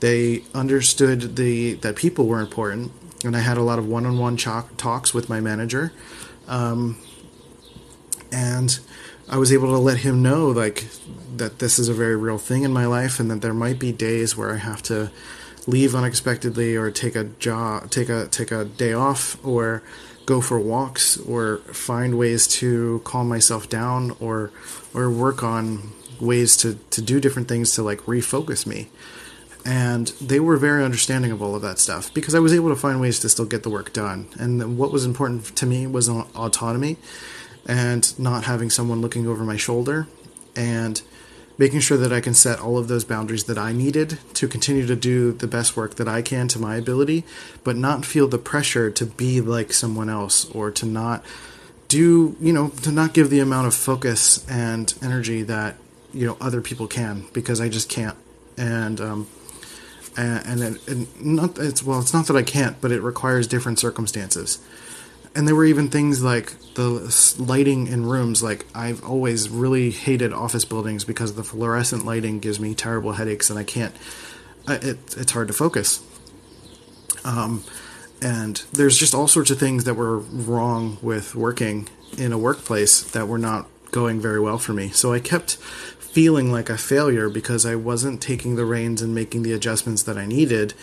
They 0.00 0.42
understood 0.54 1.36
the 1.36 1.74
that 1.74 1.96
people 1.96 2.26
were 2.26 2.40
important, 2.40 2.92
and 3.24 3.36
I 3.36 3.40
had 3.40 3.56
a 3.56 3.62
lot 3.62 3.78
of 3.78 3.86
one-on-one 3.86 4.36
talks 4.36 5.14
with 5.14 5.28
my 5.28 5.40
manager. 5.40 5.92
Um, 6.48 6.96
and 8.32 8.78
I 9.28 9.36
was 9.36 9.52
able 9.52 9.68
to 9.68 9.78
let 9.78 9.98
him 9.98 10.22
know 10.22 10.48
like 10.48 10.86
that 11.36 11.60
this 11.60 11.78
is 11.78 11.88
a 11.88 11.94
very 11.94 12.16
real 12.16 12.38
thing 12.38 12.64
in 12.64 12.72
my 12.72 12.86
life 12.86 13.20
and 13.20 13.30
that 13.30 13.40
there 13.40 13.54
might 13.54 13.78
be 13.78 13.92
days 13.92 14.36
where 14.36 14.52
I 14.52 14.56
have 14.56 14.82
to 14.84 15.10
leave 15.66 15.94
unexpectedly 15.94 16.76
or 16.76 16.90
take 16.90 17.14
a 17.14 17.24
job 17.24 17.90
take 17.90 18.08
a 18.08 18.26
take 18.26 18.50
a 18.50 18.64
day 18.64 18.92
off 18.92 19.36
or 19.44 19.82
go 20.26 20.40
for 20.40 20.58
walks 20.58 21.16
or 21.18 21.58
find 21.72 22.18
ways 22.18 22.46
to 22.46 23.00
calm 23.04 23.28
myself 23.28 23.68
down 23.68 24.16
or 24.20 24.50
or 24.94 25.10
work 25.10 25.42
on 25.42 25.92
ways 26.20 26.56
to 26.56 26.74
to 26.90 27.00
do 27.00 27.20
different 27.20 27.46
things 27.46 27.72
to 27.72 27.82
like 27.82 28.00
refocus 28.00 28.66
me 28.66 28.88
and 29.64 30.08
they 30.20 30.40
were 30.40 30.56
very 30.56 30.84
understanding 30.84 31.30
of 31.32 31.42
all 31.42 31.54
of 31.54 31.62
that 31.62 31.78
stuff 31.78 32.12
because 32.14 32.34
I 32.34 32.38
was 32.38 32.54
able 32.54 32.68
to 32.70 32.76
find 32.76 33.00
ways 33.00 33.18
to 33.20 33.28
still 33.28 33.44
get 33.44 33.62
the 33.62 33.70
work 33.70 33.92
done 33.92 34.28
and 34.38 34.78
what 34.78 34.92
was 34.92 35.04
important 35.04 35.56
to 35.56 35.66
me 35.66 35.86
was 35.86 36.08
autonomy 36.08 36.96
and 37.66 38.18
not 38.18 38.44
having 38.44 38.70
someone 38.70 39.00
looking 39.00 39.26
over 39.26 39.44
my 39.44 39.56
shoulder 39.56 40.06
and 40.56 41.02
making 41.60 41.78
sure 41.80 41.98
that 41.98 42.10
I 42.10 42.20
can 42.20 42.32
set 42.32 42.58
all 42.58 42.78
of 42.78 42.88
those 42.88 43.04
boundaries 43.04 43.44
that 43.44 43.58
I 43.58 43.72
needed 43.72 44.18
to 44.32 44.48
continue 44.48 44.86
to 44.86 44.96
do 44.96 45.32
the 45.32 45.46
best 45.46 45.76
work 45.76 45.96
that 45.96 46.08
I 46.08 46.22
can 46.22 46.48
to 46.48 46.58
my 46.58 46.76
ability, 46.76 47.22
but 47.64 47.76
not 47.76 48.06
feel 48.06 48.28
the 48.28 48.38
pressure 48.38 48.90
to 48.90 49.04
be 49.04 49.42
like 49.42 49.74
someone 49.74 50.08
else 50.08 50.46
or 50.52 50.70
to 50.70 50.86
not 50.86 51.22
do, 51.88 52.34
you 52.40 52.54
know, 52.54 52.70
to 52.82 52.90
not 52.90 53.12
give 53.12 53.28
the 53.28 53.40
amount 53.40 53.66
of 53.66 53.74
focus 53.74 54.48
and 54.48 54.94
energy 55.02 55.42
that, 55.42 55.76
you 56.14 56.26
know, 56.26 56.38
other 56.40 56.62
people 56.62 56.86
can 56.86 57.26
because 57.34 57.60
I 57.60 57.68
just 57.68 57.90
can't. 57.90 58.16
And, 58.56 58.98
um, 58.98 59.26
and, 60.16 60.62
and, 60.88 61.24
not 61.24 61.58
it's 61.58 61.82
well 61.82 62.00
it's 62.00 62.12
not 62.12 62.26
that 62.26 62.36
I 62.36 62.42
can't 62.42 62.80
but 62.80 62.92
it 62.92 63.00
requires 63.02 63.46
different 63.46 63.78
circumstances. 63.78 64.58
And 65.32 65.46
there 65.46 65.54
were 65.54 65.64
even 65.64 65.88
things 65.88 66.24
like 66.24 66.54
the 66.74 67.34
lighting 67.38 67.86
in 67.86 68.06
rooms 68.06 68.42
like 68.42 68.64
i've 68.74 69.04
always 69.04 69.48
really 69.48 69.90
hated 69.90 70.32
office 70.32 70.64
buildings 70.64 71.04
because 71.04 71.34
the 71.34 71.44
fluorescent 71.44 72.04
lighting 72.04 72.38
gives 72.38 72.58
me 72.60 72.74
terrible 72.74 73.12
headaches 73.12 73.50
and 73.50 73.58
i 73.58 73.64
can't 73.64 73.94
it, 74.68 75.16
it's 75.16 75.32
hard 75.32 75.48
to 75.48 75.54
focus. 75.54 76.02
Um, 77.24 77.64
and 78.22 78.62
there's 78.72 78.98
just 78.98 79.14
all 79.14 79.28
sorts 79.28 79.50
of 79.50 79.58
things 79.58 79.84
that 79.84 79.94
were 79.94 80.18
wrong 80.18 80.98
with 81.02 81.34
working 81.34 81.88
in 82.18 82.32
a 82.32 82.38
workplace 82.38 83.02
that 83.12 83.28
were 83.28 83.38
not 83.38 83.66
going 83.90 84.20
very 84.20 84.40
well 84.40 84.58
for 84.58 84.72
me 84.72 84.88
so 84.90 85.12
i 85.12 85.20
kept 85.20 85.56
feeling 85.56 86.50
like 86.50 86.68
a 86.68 86.78
failure 86.78 87.28
because 87.28 87.64
i 87.64 87.74
wasn't 87.74 88.20
taking 88.20 88.56
the 88.56 88.64
reins 88.64 89.00
and 89.02 89.14
making 89.14 89.42
the 89.42 89.52
adjustments 89.52 90.02
that 90.02 90.18
i 90.18 90.26
needed 90.26 90.74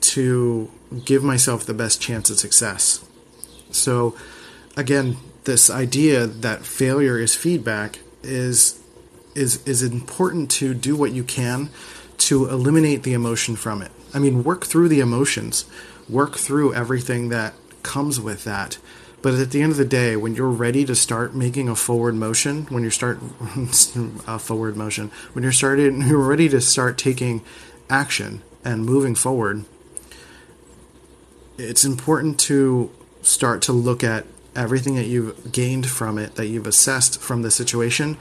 to 0.00 0.70
give 1.04 1.22
myself 1.22 1.64
the 1.64 1.74
best 1.74 2.00
chance 2.00 2.30
at 2.30 2.36
success 2.36 3.04
so, 3.70 4.16
again, 4.76 5.18
this 5.44 5.70
idea 5.70 6.26
that 6.26 6.64
failure 6.64 7.18
is 7.18 7.34
feedback 7.34 8.00
is 8.22 8.80
is 9.34 9.62
is 9.66 9.82
important 9.82 10.50
to 10.50 10.72
do 10.72 10.96
what 10.96 11.12
you 11.12 11.22
can 11.22 11.68
to 12.16 12.48
eliminate 12.48 13.02
the 13.02 13.12
emotion 13.12 13.54
from 13.54 13.82
it. 13.82 13.92
I 14.14 14.18
mean, 14.18 14.42
work 14.42 14.64
through 14.64 14.88
the 14.88 15.00
emotions, 15.00 15.66
work 16.08 16.36
through 16.36 16.74
everything 16.74 17.28
that 17.28 17.54
comes 17.82 18.18
with 18.18 18.44
that. 18.44 18.78
But 19.26 19.34
at 19.34 19.50
the 19.50 19.60
end 19.60 19.72
of 19.72 19.76
the 19.76 19.84
day, 19.84 20.14
when 20.14 20.36
you're 20.36 20.48
ready 20.48 20.84
to 20.84 20.94
start 20.94 21.34
making 21.34 21.68
a 21.68 21.74
forward 21.74 22.14
motion, 22.14 22.62
when 22.66 22.84
you 22.84 22.90
start 22.90 23.18
a 24.28 24.38
forward 24.38 24.76
motion, 24.76 25.10
when 25.32 25.42
you're 25.42 25.50
started, 25.50 25.92
you're 26.06 26.20
ready 26.20 26.48
to 26.48 26.60
start 26.60 26.96
taking 26.96 27.42
action 27.90 28.42
and 28.64 28.86
moving 28.86 29.16
forward, 29.16 29.64
it's 31.58 31.84
important 31.84 32.38
to 32.38 32.92
start 33.20 33.62
to 33.62 33.72
look 33.72 34.04
at 34.04 34.26
everything 34.54 34.94
that 34.94 35.06
you've 35.06 35.50
gained 35.50 35.90
from 35.90 36.18
it, 36.18 36.36
that 36.36 36.46
you've 36.46 36.68
assessed 36.68 37.20
from 37.20 37.42
the 37.42 37.50
situation, 37.50 38.16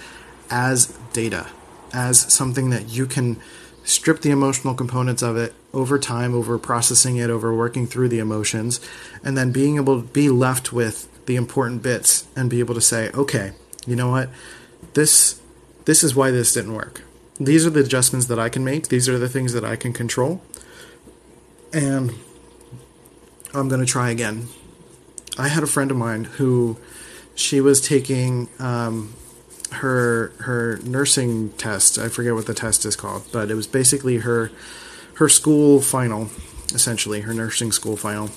as 0.50 0.88
data, 1.13 1.45
as 1.93 2.33
something 2.33 2.71
that 2.71 2.89
you 2.89 3.05
can 3.05 3.39
strip 3.86 4.22
the 4.22 4.32
emotional 4.32 4.74
components 4.74 5.22
of 5.22 5.38
it 5.38 5.54
over 5.74 5.98
time, 5.98 6.34
over 6.34 6.58
processing 6.58 7.15
it, 7.15 7.30
over 7.30 7.56
working 7.56 7.88
through 7.88 8.10
the 8.10 8.20
emotions, 8.20 8.82
and 9.24 9.38
then 9.38 9.51
being 9.51 9.77
able 9.77 10.01
to 10.01 10.08
be 10.08 10.30
left 10.30 10.74
with 10.74 11.08
the 11.25 11.38
important 11.38 11.82
bits 11.82 12.27
and 12.36 12.50
be 12.50 12.60
able 12.60 12.75
to 12.75 12.82
say, 12.82 13.10
okay, 13.12 13.54
you 13.88 13.96
know 13.96 14.10
what, 14.10 14.30
this 14.94 15.39
this 15.86 16.04
is 16.04 16.15
why 16.15 16.32
this 16.32 16.54
didn't 16.54 16.74
work. 16.74 17.04
These 17.39 17.65
are 17.65 17.70
the 17.70 17.82
adjustments 17.82 18.25
that 18.27 18.39
I 18.39 18.50
can 18.50 18.65
make. 18.65 18.88
These 18.88 19.08
are 19.08 19.20
the 19.20 19.30
things 19.30 19.54
that 19.54 19.63
I 19.63 19.75
can 19.75 19.94
control. 19.94 20.42
And 21.72 22.13
I'm 23.54 23.68
going 23.70 23.82
to 23.82 23.86
try 23.86 24.10
again 24.10 24.48
I 25.38 25.50
had 25.50 25.63
a 25.63 25.68
friend 25.68 25.92
of 25.92 25.98
mine 25.98 26.24
who 26.24 26.77
she 27.36 27.60
was 27.60 27.86
taking 27.86 28.48
um, 28.60 29.13
her 29.75 30.32
her 30.39 30.79
nursing 30.84 31.50
test. 31.51 31.98
I 31.98 32.10
forget 32.10 32.34
what 32.34 32.46
the 32.46 32.53
test 32.53 32.86
is 32.86 32.96
called, 32.96 33.24
but 33.32 33.50
it 33.50 33.55
was 33.55 33.67
basically 33.67 34.17
her 34.17 34.51
her 35.15 35.29
school 35.29 35.82
final, 35.82 36.29
essentially 36.74 37.22
her 37.22 37.34
nursing 37.34 37.72
school 37.72 37.98
final. 37.98 38.29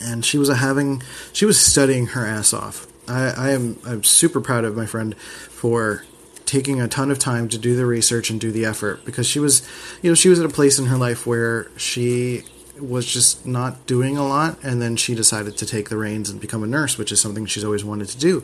And 0.00 0.24
she 0.24 0.38
was 0.38 0.48
having 0.48 1.02
she 1.32 1.44
was 1.44 1.60
studying 1.60 2.08
her 2.08 2.26
ass 2.26 2.52
off. 2.52 2.86
I, 3.08 3.32
I 3.36 3.50
am 3.50 3.78
I'm 3.86 4.04
super 4.04 4.40
proud 4.40 4.64
of 4.64 4.76
my 4.76 4.86
friend 4.86 5.16
for 5.16 6.04
taking 6.44 6.80
a 6.80 6.86
ton 6.86 7.10
of 7.10 7.18
time 7.18 7.48
to 7.48 7.58
do 7.58 7.74
the 7.74 7.86
research 7.86 8.30
and 8.30 8.40
do 8.40 8.52
the 8.52 8.64
effort 8.64 9.04
because 9.04 9.26
she 9.26 9.40
was 9.40 9.68
you 10.02 10.10
know 10.10 10.14
she 10.14 10.28
was 10.28 10.38
at 10.38 10.46
a 10.46 10.50
place 10.50 10.78
in 10.78 10.86
her 10.86 10.96
life 10.96 11.26
where 11.26 11.68
she 11.76 12.44
was 12.80 13.06
just 13.06 13.46
not 13.46 13.86
doing 13.86 14.16
a 14.16 14.26
lot, 14.26 14.58
and 14.62 14.80
then 14.80 14.96
she 14.96 15.14
decided 15.14 15.56
to 15.58 15.66
take 15.66 15.88
the 15.88 15.96
reins 15.96 16.30
and 16.30 16.40
become 16.40 16.62
a 16.62 16.66
nurse, 16.66 16.98
which 16.98 17.12
is 17.12 17.20
something 17.20 17.46
she's 17.46 17.64
always 17.64 17.84
wanted 17.84 18.08
to 18.08 18.18
do. 18.18 18.42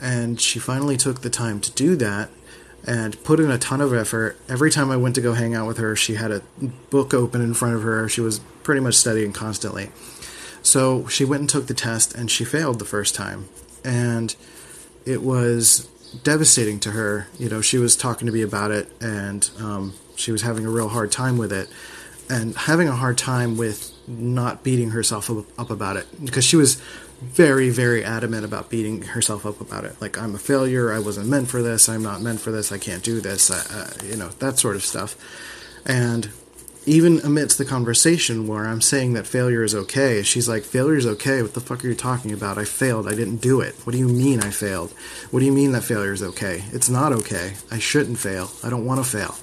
And 0.00 0.40
she 0.40 0.58
finally 0.58 0.96
took 0.96 1.20
the 1.20 1.30
time 1.30 1.60
to 1.60 1.70
do 1.72 1.96
that 1.96 2.30
and 2.86 3.22
put 3.24 3.40
in 3.40 3.50
a 3.50 3.58
ton 3.58 3.80
of 3.80 3.92
effort. 3.92 4.38
Every 4.48 4.70
time 4.70 4.90
I 4.90 4.96
went 4.96 5.14
to 5.16 5.20
go 5.20 5.34
hang 5.34 5.54
out 5.54 5.66
with 5.66 5.78
her, 5.78 5.94
she 5.94 6.14
had 6.14 6.30
a 6.30 6.42
book 6.90 7.12
open 7.12 7.42
in 7.42 7.54
front 7.54 7.74
of 7.74 7.82
her. 7.82 8.08
She 8.08 8.20
was 8.20 8.38
pretty 8.62 8.80
much 8.80 8.94
studying 8.94 9.32
constantly. 9.32 9.90
So 10.62 11.06
she 11.06 11.24
went 11.24 11.40
and 11.40 11.50
took 11.50 11.66
the 11.66 11.74
test, 11.74 12.14
and 12.14 12.30
she 12.30 12.44
failed 12.44 12.78
the 12.78 12.84
first 12.84 13.14
time. 13.14 13.48
And 13.84 14.34
it 15.04 15.22
was 15.22 15.88
devastating 16.22 16.80
to 16.80 16.92
her. 16.92 17.28
You 17.38 17.48
know, 17.48 17.60
she 17.60 17.78
was 17.78 17.96
talking 17.96 18.26
to 18.26 18.32
me 18.32 18.42
about 18.42 18.70
it, 18.70 18.90
and 19.00 19.48
um, 19.58 19.94
she 20.16 20.32
was 20.32 20.42
having 20.42 20.66
a 20.66 20.70
real 20.70 20.88
hard 20.88 21.12
time 21.12 21.38
with 21.38 21.52
it, 21.52 21.68
and 22.28 22.56
having 22.56 22.88
a 22.88 22.96
hard 22.96 23.18
time 23.18 23.56
with 23.56 23.92
not 24.06 24.62
beating 24.62 24.90
herself 24.90 25.30
up, 25.30 25.46
up 25.58 25.70
about 25.70 25.96
it 25.96 26.24
because 26.24 26.44
she 26.44 26.56
was 26.56 26.80
very, 27.20 27.70
very 27.70 28.04
adamant 28.04 28.44
about 28.44 28.70
beating 28.70 29.02
herself 29.02 29.44
up 29.44 29.60
about 29.60 29.84
it. 29.84 30.00
Like, 30.00 30.18
I'm 30.18 30.34
a 30.34 30.38
failure. 30.38 30.92
I 30.92 30.98
wasn't 30.98 31.28
meant 31.28 31.48
for 31.48 31.62
this. 31.62 31.88
I'm 31.88 32.02
not 32.02 32.22
meant 32.22 32.40
for 32.40 32.50
this. 32.50 32.72
I 32.72 32.78
can't 32.78 33.02
do 33.02 33.20
this. 33.20 33.50
I, 33.50 34.04
you 34.06 34.16
know, 34.16 34.28
that 34.38 34.58
sort 34.58 34.76
of 34.76 34.84
stuff. 34.84 35.16
And 35.84 36.30
even 36.86 37.20
amidst 37.20 37.58
the 37.58 37.64
conversation 37.64 38.46
where 38.46 38.66
I'm 38.66 38.80
saying 38.80 39.12
that 39.12 39.26
failure 39.26 39.62
is 39.62 39.74
okay, 39.74 40.22
she's 40.22 40.48
like, 40.48 40.64
failure 40.64 40.96
is 40.96 41.06
okay. 41.06 41.42
What 41.42 41.54
the 41.54 41.60
fuck 41.60 41.84
are 41.84 41.88
you 41.88 41.94
talking 41.94 42.32
about? 42.32 42.56
I 42.56 42.64
failed. 42.64 43.06
I 43.06 43.14
didn't 43.14 43.38
do 43.38 43.60
it. 43.60 43.74
What 43.84 43.92
do 43.92 43.98
you 43.98 44.08
mean 44.08 44.40
I 44.40 44.50
failed? 44.50 44.92
What 45.30 45.40
do 45.40 45.46
you 45.46 45.52
mean 45.52 45.72
that 45.72 45.84
failure 45.84 46.12
is 46.12 46.22
okay? 46.22 46.64
It's 46.72 46.88
not 46.88 47.12
okay. 47.12 47.54
I 47.70 47.78
shouldn't 47.78 48.18
fail. 48.18 48.50
I 48.64 48.70
don't 48.70 48.86
want 48.86 49.04
to 49.04 49.08
fail. 49.08 49.36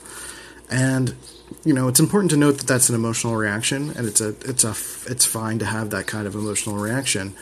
And 0.69 1.15
you 1.63 1.73
know, 1.73 1.87
it's 1.87 1.99
important 1.99 2.31
to 2.31 2.37
note 2.37 2.57
that 2.57 2.67
that's 2.67 2.89
an 2.89 2.95
emotional 2.95 3.35
reaction, 3.35 3.91
and 3.91 4.07
it's 4.07 4.19
a 4.19 4.29
it's 4.41 4.63
a 4.63 4.71
it's 5.11 5.25
fine 5.25 5.59
to 5.59 5.65
have 5.65 5.91
that 5.91 6.07
kind 6.07 6.27
of 6.27 6.35
emotional 6.35 6.75
reaction. 6.77 7.35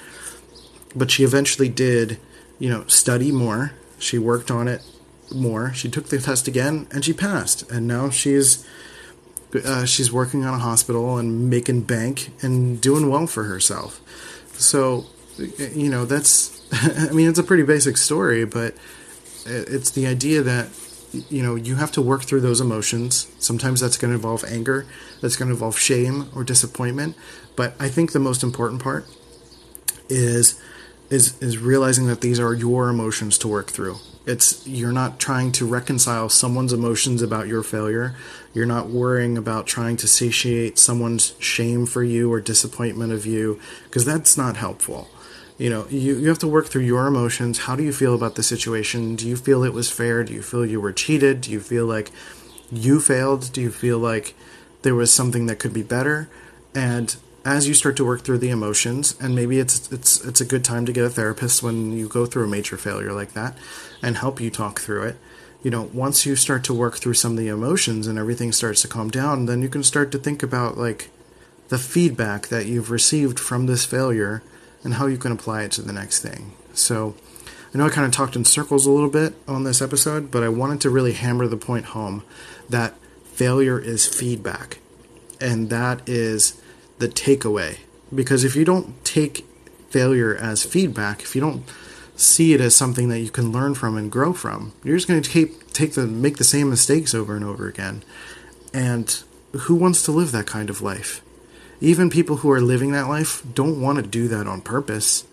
But 0.96 1.12
she 1.12 1.24
eventually 1.24 1.70
did, 1.70 2.20
you 2.60 2.70
know, 2.70 2.86
study 2.88 3.32
more. 3.32 3.74
She 4.00 4.18
worked 4.18 4.51
on 4.51 4.68
it 4.68 4.82
more. 5.34 5.74
She 5.74 5.89
took 5.89 6.08
the 6.08 6.20
test 6.20 6.48
again, 6.48 6.88
and 6.92 7.04
she 7.04 7.13
passed. 7.13 7.70
And 7.72 7.88
now 7.88 8.10
she's 8.10 8.65
uh, 9.63 9.86
she's 9.86 10.12
working 10.12 10.46
on 10.46 10.54
a 10.54 10.60
hospital 10.60 11.18
and 11.18 11.50
making 11.50 11.82
bank 11.82 12.32
and 12.42 12.80
doing 12.82 13.10
well 13.10 13.27
for 13.27 13.46
herself. 13.46 14.01
So, 14.54 15.06
you 15.38 15.89
know, 15.89 16.06
that's 16.06 16.62
I 16.72 17.12
mean, 17.12 17.30
it's 17.30 17.39
a 17.39 17.44
pretty 17.44 17.63
basic 17.63 17.98
story, 17.98 18.46
but 18.46 18.75
it's 19.46 19.92
the 19.92 20.08
idea 20.08 20.42
that 20.42 20.70
you 21.30 21.42
know 21.42 21.56
you 21.56 21.75
have 21.75 21.92
to 21.92 22.01
work 22.01 22.24
through 22.24 22.42
those 22.42 22.60
emotions 22.60 23.32
sometimes 23.39 23.80
that's 23.80 23.96
going 23.96 24.10
to 24.10 24.15
involve 24.15 24.44
anger 24.46 24.86
that's 25.22 25.38
going 25.38 25.48
to 25.48 25.54
involve 25.54 25.77
shame 25.77 26.30
or 26.36 26.44
disappointment 26.44 27.15
but 27.56 27.74
i 27.80 27.88
think 27.88 28.12
the 28.12 28.20
most 28.20 28.44
important 28.44 28.82
part 28.82 29.06
is 30.09 30.59
is 31.09 31.39
is 31.41 31.57
realizing 31.57 32.07
that 32.07 32.21
these 32.21 32.39
are 32.39 32.53
your 32.53 32.89
emotions 32.89 33.38
to 33.39 33.47
work 33.47 33.69
through. 33.69 33.97
It's 34.25 34.65
you're 34.65 34.91
not 34.91 35.19
trying 35.19 35.51
to 35.53 35.65
reconcile 35.65 36.29
someone's 36.29 36.74
emotions 36.74 37.21
about 37.21 37.47
your 37.47 37.62
failure. 37.62 38.15
You're 38.53 38.65
not 38.65 38.89
worrying 38.89 39.38
about 39.38 39.67
trying 39.67 39.97
to 39.97 40.07
satiate 40.07 40.79
someone's 40.79 41.35
shame 41.39 41.85
for 41.85 42.03
you 42.03 42.31
or 42.31 42.41
disappointment 42.41 43.13
of 43.13 43.25
you 43.25 43.59
because 43.83 44.05
that's 44.05 44.38
not 44.38 44.57
helpful. 44.57 45.09
You 45.57 45.69
know 45.69 45.88
you, 45.89 46.17
you 46.17 46.27
have 46.29 46.39
to 46.39 46.47
work 46.47 46.67
through 46.67 46.83
your 46.83 47.05
emotions. 47.05 47.59
How 47.59 47.75
do 47.75 47.83
you 47.83 47.93
feel 47.93 48.15
about 48.15 48.35
the 48.35 48.43
situation? 48.43 49.15
Do 49.15 49.27
you 49.27 49.38
feel 49.38 49.63
it 49.63 49.74
was 49.74 49.91
fair? 49.91 50.24
Do 50.24 50.33
you 50.33 50.41
feel 50.41 50.65
you 50.65 50.81
were 50.81 50.93
cheated? 50.93 51.41
Do 51.41 51.51
you 51.51 51.59
feel 51.59 51.85
like 51.85 52.12
you 52.71 53.00
failed? 53.00 53.51
Do 53.53 53.62
you 53.62 53.71
feel 53.71 54.00
like 54.00 54.33
there 54.81 54.95
was 54.95 55.13
something 55.13 55.45
that 55.45 55.59
could 55.59 55.74
be 55.74 55.83
better? 55.83 56.29
And 56.74 57.15
as 57.46 57.68
you 57.68 57.74
start 57.74 57.96
to 57.96 58.04
work 58.04 58.22
through 58.22 58.40
the 58.40 58.50
emotions 58.50 59.16
and 59.22 59.36
maybe 59.36 59.60
it's 59.60 59.92
it's 59.92 60.24
it's 60.25 60.42
a 60.42 60.46
good 60.46 60.66
time 60.66 60.86
to 60.86 60.92
get 60.92 61.06
a 61.06 61.10
therapist 61.10 61.64
when 61.64 61.94
you 61.94 62.08
go 62.10 62.25
through 62.25 62.44
a 62.44 62.48
major 62.48 62.75
failure 62.75 63.14
like 63.14 63.34
that 63.34 63.56
and 64.02 64.18
help 64.18 64.42
you 64.42 64.50
talk 64.50 64.80
through 64.80 65.04
it 65.04 65.16
you 65.64 65.70
know 65.70 65.84
once 65.94 66.25
you 66.25 66.36
start 66.36 66.64
to 66.64 66.74
work 66.74 66.98
through 66.98 67.14
some 67.14 67.34
of 67.34 67.38
the 67.38 67.48
emotions 67.48 68.08
and 68.08 68.18
everything 68.18 68.52
starts 68.52 68.82
to 68.82 68.88
calm 68.88 69.10
down 69.10 69.46
then 69.46 69.62
you 69.62 69.70
can 69.70 69.84
start 69.84 70.12
to 70.12 70.18
think 70.18 70.42
about 70.42 70.78
like 70.78 71.10
the 71.70 71.78
feedback 71.78 72.48
that 72.48 72.66
you've 72.66 72.92
received 72.92 73.40
from 73.40 73.66
this 73.66 73.86
failure 73.86 74.44
and 74.84 74.96
how 74.96 75.08
you 75.08 75.18
can 75.18 75.32
apply 75.32 75.64
it 75.64 75.72
to 75.74 75.82
the 75.82 75.94
next 75.94 76.22
thing. 76.22 76.54
So, 76.74 77.16
I 77.74 77.78
know 77.78 77.88
I 77.88 77.90
kind 77.90 78.06
of 78.06 78.14
talked 78.14 78.36
in 78.36 78.46
circles 78.46 78.86
a 78.86 78.92
little 78.92 79.10
bit 79.10 79.34
on 79.48 79.64
this 79.64 79.82
episode, 79.82 80.32
but 80.32 80.44
I 80.44 80.50
wanted 80.50 80.80
to 80.82 80.90
really 80.90 81.14
hammer 81.14 81.48
the 81.48 81.58
point 81.58 81.88
home 81.88 82.24
that 82.70 82.94
failure 83.25 83.80
is 83.80 84.08
feedback. 84.08 84.80
And 85.42 85.70
that 85.70 86.08
is 86.08 86.62
the 87.00 87.08
takeaway. 87.08 87.77
Because 88.14 88.44
if 88.44 88.55
you 88.55 88.66
don't 88.66 89.03
take 89.03 89.46
failure 89.90 90.36
as 90.36 90.64
feedback, 90.64 91.22
if 91.22 91.36
you 91.36 91.42
don't 91.42 91.64
see 92.16 92.53
it 92.53 92.62
as 92.62 92.75
something 92.75 93.10
that 93.10 93.20
you 93.20 93.29
can 93.29 93.51
learn 93.51 93.75
from 93.75 93.98
and 93.98 94.12
grow 94.12 94.34
from, 94.34 94.74
you're 94.84 94.98
just 94.98 95.08
going 95.08 95.22
to 95.22 95.29
take, 95.29 95.74
take 95.74 95.94
the 95.94 96.05
make 96.08 96.38
the 96.38 96.44
same 96.44 96.70
mistakes 96.70 97.14
over 97.14 97.36
and 97.36 97.44
over 97.44 97.68
again. 97.68 98.03
And 98.74 99.18
who 99.51 99.75
wants 99.75 100.03
to 100.03 100.12
live 100.12 100.31
that 100.31 100.48
kind 100.48 100.70
of 100.70 100.81
life? 100.81 101.22
even 101.81 102.10
people 102.10 102.38
who 102.38 102.51
are 102.51 102.62
living 102.62 102.92
that 102.92 103.08
life 103.08 103.44
don't 103.53 103.81
want 103.81 103.98
to 103.98 104.10
do 104.10 104.27
that 104.27 104.48
on 104.48 104.62
purpose. 104.62 105.25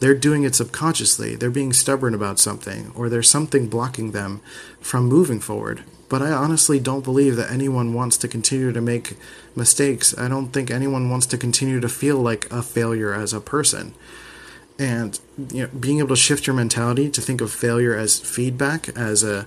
They're 0.00 0.14
doing 0.14 0.44
it 0.44 0.54
subconsciously. 0.54 1.34
They're 1.34 1.50
being 1.50 1.72
stubborn 1.72 2.14
about 2.14 2.38
something, 2.38 2.92
or 2.94 3.08
there's 3.08 3.30
something 3.30 3.68
blocking 3.68 4.12
them 4.12 4.40
from 4.80 5.06
moving 5.06 5.40
forward. 5.40 5.82
But 6.08 6.22
I 6.22 6.32
honestly 6.32 6.80
don't 6.80 7.04
believe 7.04 7.36
that 7.36 7.50
anyone 7.50 7.92
wants 7.92 8.16
to 8.18 8.28
continue 8.28 8.72
to 8.72 8.80
make 8.80 9.16
mistakes. 9.54 10.16
I 10.16 10.28
don't 10.28 10.48
think 10.48 10.70
anyone 10.70 11.10
wants 11.10 11.26
to 11.26 11.38
continue 11.38 11.80
to 11.80 11.88
feel 11.88 12.16
like 12.18 12.50
a 12.50 12.62
failure 12.62 13.12
as 13.12 13.32
a 13.32 13.40
person. 13.40 13.94
And 14.78 15.18
you 15.52 15.64
know, 15.64 15.68
being 15.68 15.98
able 15.98 16.10
to 16.10 16.16
shift 16.16 16.46
your 16.46 16.56
mentality 16.56 17.10
to 17.10 17.20
think 17.20 17.40
of 17.40 17.50
failure 17.50 17.94
as 17.94 18.20
feedback, 18.20 18.88
as 18.90 19.22
a 19.22 19.46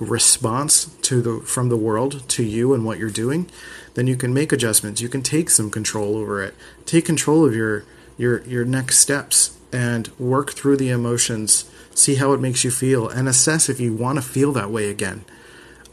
response 0.00 0.86
to 1.02 1.22
the 1.22 1.40
from 1.40 1.68
the 1.68 1.76
world 1.76 2.28
to 2.28 2.42
you 2.42 2.74
and 2.74 2.84
what 2.84 2.98
you're 2.98 3.10
doing, 3.10 3.48
then 3.94 4.06
you 4.06 4.16
can 4.16 4.34
make 4.34 4.52
adjustments. 4.52 5.00
You 5.00 5.08
can 5.08 5.22
take 5.22 5.48
some 5.48 5.70
control 5.70 6.16
over 6.16 6.42
it. 6.42 6.54
Take 6.84 7.06
control 7.06 7.46
of 7.46 7.54
your 7.54 7.84
your 8.18 8.42
your 8.42 8.64
next 8.64 8.98
steps 8.98 9.56
and 9.72 10.08
work 10.18 10.52
through 10.52 10.76
the 10.76 10.90
emotions. 10.90 11.70
See 11.94 12.16
how 12.16 12.32
it 12.32 12.40
makes 12.40 12.64
you 12.64 12.70
feel 12.70 13.08
and 13.08 13.28
assess 13.28 13.68
if 13.68 13.78
you 13.78 13.94
want 13.94 14.16
to 14.16 14.22
feel 14.22 14.52
that 14.52 14.70
way 14.70 14.90
again. 14.90 15.24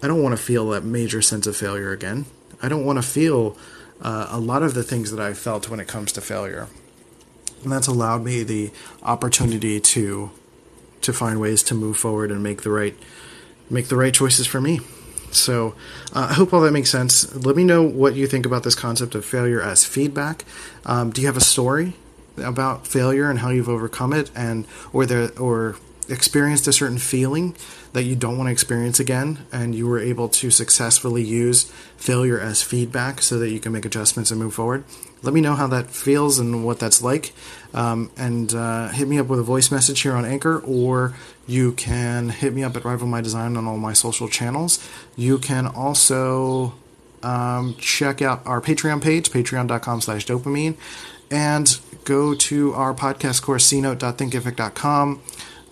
I 0.03 0.07
don't 0.07 0.21
want 0.21 0.35
to 0.35 0.41
feel 0.41 0.69
that 0.69 0.83
major 0.83 1.21
sense 1.21 1.47
of 1.47 1.55
failure 1.55 1.91
again. 1.91 2.25
I 2.61 2.69
don't 2.69 2.85
want 2.85 2.97
to 2.97 3.03
feel 3.03 3.57
uh, 4.01 4.27
a 4.29 4.39
lot 4.39 4.63
of 4.63 4.73
the 4.73 4.83
things 4.83 5.11
that 5.11 5.19
I 5.19 5.33
felt 5.33 5.69
when 5.69 5.79
it 5.79 5.87
comes 5.87 6.11
to 6.13 6.21
failure. 6.21 6.67
And 7.63 7.71
that's 7.71 7.87
allowed 7.87 8.23
me 8.23 8.43
the 8.43 8.71
opportunity 9.03 9.79
to 9.79 10.31
to 11.01 11.13
find 11.13 11.39
ways 11.39 11.63
to 11.63 11.73
move 11.73 11.97
forward 11.97 12.29
and 12.31 12.43
make 12.43 12.61
the 12.61 12.69
right 12.69 12.95
make 13.69 13.87
the 13.87 13.95
right 13.95 14.13
choices 14.13 14.47
for 14.47 14.61
me. 14.61 14.79
So 15.31 15.75
uh, 16.13 16.27
I 16.29 16.33
hope 16.33 16.53
all 16.53 16.61
that 16.61 16.71
makes 16.71 16.89
sense. 16.89 17.33
Let 17.35 17.55
me 17.55 17.63
know 17.63 17.83
what 17.83 18.15
you 18.15 18.27
think 18.27 18.45
about 18.45 18.63
this 18.63 18.75
concept 18.75 19.15
of 19.15 19.25
failure 19.25 19.61
as 19.61 19.85
feedback. 19.85 20.45
Um, 20.85 21.09
do 21.11 21.21
you 21.21 21.27
have 21.27 21.37
a 21.37 21.41
story 21.41 21.93
about 22.37 22.85
failure 22.85 23.29
and 23.29 23.39
how 23.39 23.49
you've 23.49 23.69
overcome 23.69 24.13
it, 24.13 24.31
and 24.35 24.65
or 24.91 25.05
the 25.05 25.37
or 25.39 25.77
experienced 26.09 26.67
a 26.67 26.73
certain 26.73 26.97
feeling 26.97 27.55
that 27.93 28.03
you 28.03 28.15
don't 28.15 28.37
want 28.37 28.47
to 28.47 28.51
experience 28.51 28.99
again, 28.99 29.45
and 29.51 29.75
you 29.75 29.87
were 29.87 29.99
able 29.99 30.29
to 30.29 30.49
successfully 30.49 31.23
use 31.23 31.63
failure 31.97 32.39
as 32.39 32.61
feedback 32.61 33.21
so 33.21 33.37
that 33.39 33.49
you 33.49 33.59
can 33.59 33.71
make 33.71 33.85
adjustments 33.85 34.31
and 34.31 34.39
move 34.39 34.53
forward? 34.53 34.83
Let 35.23 35.33
me 35.33 35.41
know 35.41 35.55
how 35.55 35.67
that 35.67 35.91
feels 35.91 36.39
and 36.39 36.65
what 36.65 36.79
that's 36.79 37.01
like. 37.01 37.33
Um, 37.73 38.11
and 38.17 38.53
uh, 38.53 38.89
hit 38.89 39.07
me 39.07 39.19
up 39.19 39.27
with 39.27 39.39
a 39.39 39.43
voice 39.43 39.71
message 39.71 40.01
here 40.01 40.13
on 40.13 40.25
Anchor, 40.25 40.59
or 40.59 41.15
you 41.47 41.73
can 41.73 42.29
hit 42.29 42.53
me 42.53 42.63
up 42.63 42.75
at 42.75 42.83
Rival 42.83 43.07
My 43.07 43.21
Design 43.21 43.55
on 43.55 43.67
all 43.67 43.77
my 43.77 43.93
social 43.93 44.27
channels. 44.27 44.79
You 45.15 45.37
can 45.37 45.67
also 45.67 46.73
um, 47.23 47.75
check 47.77 48.21
out 48.21 48.41
our 48.45 48.61
Patreon 48.61 49.01
page, 49.01 49.31
patreon.com 49.31 50.01
slash 50.01 50.25
dopamine, 50.25 50.75
and 51.29 51.79
go 52.03 52.33
to 52.33 52.73
our 52.73 52.93
podcast 52.93 53.41
course, 53.41 53.71
cnote.thinkific.com. 53.71 55.21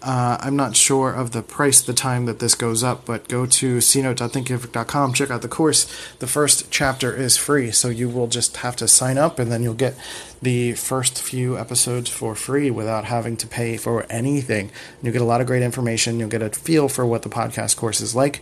Uh, 0.02 0.38
I'm 0.40 0.56
not 0.56 0.78
sure 0.78 1.12
of 1.12 1.32
the 1.32 1.42
price 1.42 1.82
the 1.82 1.94
time 1.94 2.26
that 2.26 2.40
this 2.40 2.56
goes 2.56 2.84
up, 2.84 3.06
but 3.06 3.28
go 3.28 3.46
to 3.46 3.78
cnote.thinkific.com, 3.80 5.14
check 5.14 5.30
out 5.30 5.42
the 5.42 5.50
course. 5.50 5.86
The 6.20 6.28
first 6.28 6.72
chapter 6.72 7.14
is 7.14 7.36
free, 7.36 7.72
so 7.72 7.90
you 7.90 8.08
will 8.08 8.28
just 8.28 8.58
have 8.58 8.78
to 8.78 8.88
sign 8.88 9.18
up 9.18 9.40
and 9.40 9.52
then 9.52 9.62
you'll 9.62 9.74
get 9.74 9.96
the 10.42 10.74
first 10.74 11.22
few 11.22 11.58
episodes 11.58 12.10
for 12.10 12.34
free 12.34 12.72
without 12.72 13.06
having 13.06 13.36
to 13.38 13.48
pay 13.48 13.76
for 13.76 14.06
anything. 14.10 14.72
You'll 15.02 15.14
get 15.14 15.22
a 15.22 15.26
lot 15.26 15.42
of 15.42 15.48
great 15.48 15.64
information, 15.64 16.18
you'll 16.18 16.30
get 16.30 16.42
a 16.42 16.50
feel 16.50 16.88
for 16.88 17.06
what 17.06 17.24
the 17.24 17.30
podcast 17.30 17.76
course 17.76 18.00
is 18.00 18.16
like, 18.16 18.42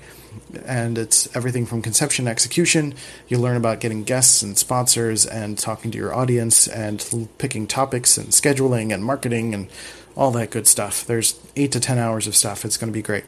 and 0.66 0.98
it's 0.98 1.34
everything 1.36 1.66
from 1.66 1.82
conception 1.82 2.26
to 2.26 2.32
execution. 2.32 2.94
You 3.28 3.38
learn 3.38 3.58
about 3.58 3.80
getting 3.80 4.04
guests 4.04 4.42
and 4.42 4.58
sponsors 4.58 5.26
and 5.26 5.58
talking 5.58 5.92
to 5.92 5.98
your 5.98 6.14
audience 6.14 6.68
and 6.68 7.30
picking 7.38 7.68
topics 7.68 8.18
and 8.18 8.30
scheduling 8.30 8.94
and 8.94 9.04
marketing 9.04 9.54
and 9.54 9.70
all 10.16 10.32
that 10.32 10.52
good 10.52 10.68
stuff. 10.68 11.06
There's 11.06 11.40
eight 11.56 11.72
to 11.74 11.80
ten 11.80 11.98
hours 11.98 12.28
of 12.28 12.36
stuff. 12.36 12.66
It's 12.66 12.78
going 12.78 12.92
to 12.92 12.98
be 12.98 13.04
great. 13.04 13.26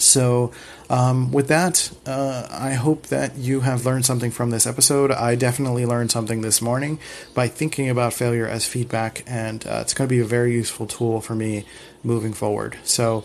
So, 0.00 0.52
um, 0.88 1.30
with 1.30 1.48
that, 1.48 1.90
uh, 2.06 2.48
I 2.50 2.72
hope 2.72 3.08
that 3.08 3.36
you 3.36 3.60
have 3.60 3.84
learned 3.84 4.06
something 4.06 4.30
from 4.30 4.50
this 4.50 4.66
episode. 4.66 5.12
I 5.12 5.34
definitely 5.34 5.84
learned 5.84 6.10
something 6.10 6.40
this 6.40 6.62
morning 6.62 6.98
by 7.34 7.48
thinking 7.48 7.88
about 7.88 8.14
failure 8.14 8.46
as 8.46 8.64
feedback, 8.64 9.22
and 9.26 9.64
uh, 9.66 9.80
it's 9.82 9.92
going 9.92 10.08
to 10.08 10.12
be 10.12 10.20
a 10.20 10.24
very 10.24 10.52
useful 10.52 10.86
tool 10.86 11.20
for 11.20 11.34
me 11.34 11.64
moving 12.02 12.32
forward. 12.32 12.78
So, 12.82 13.24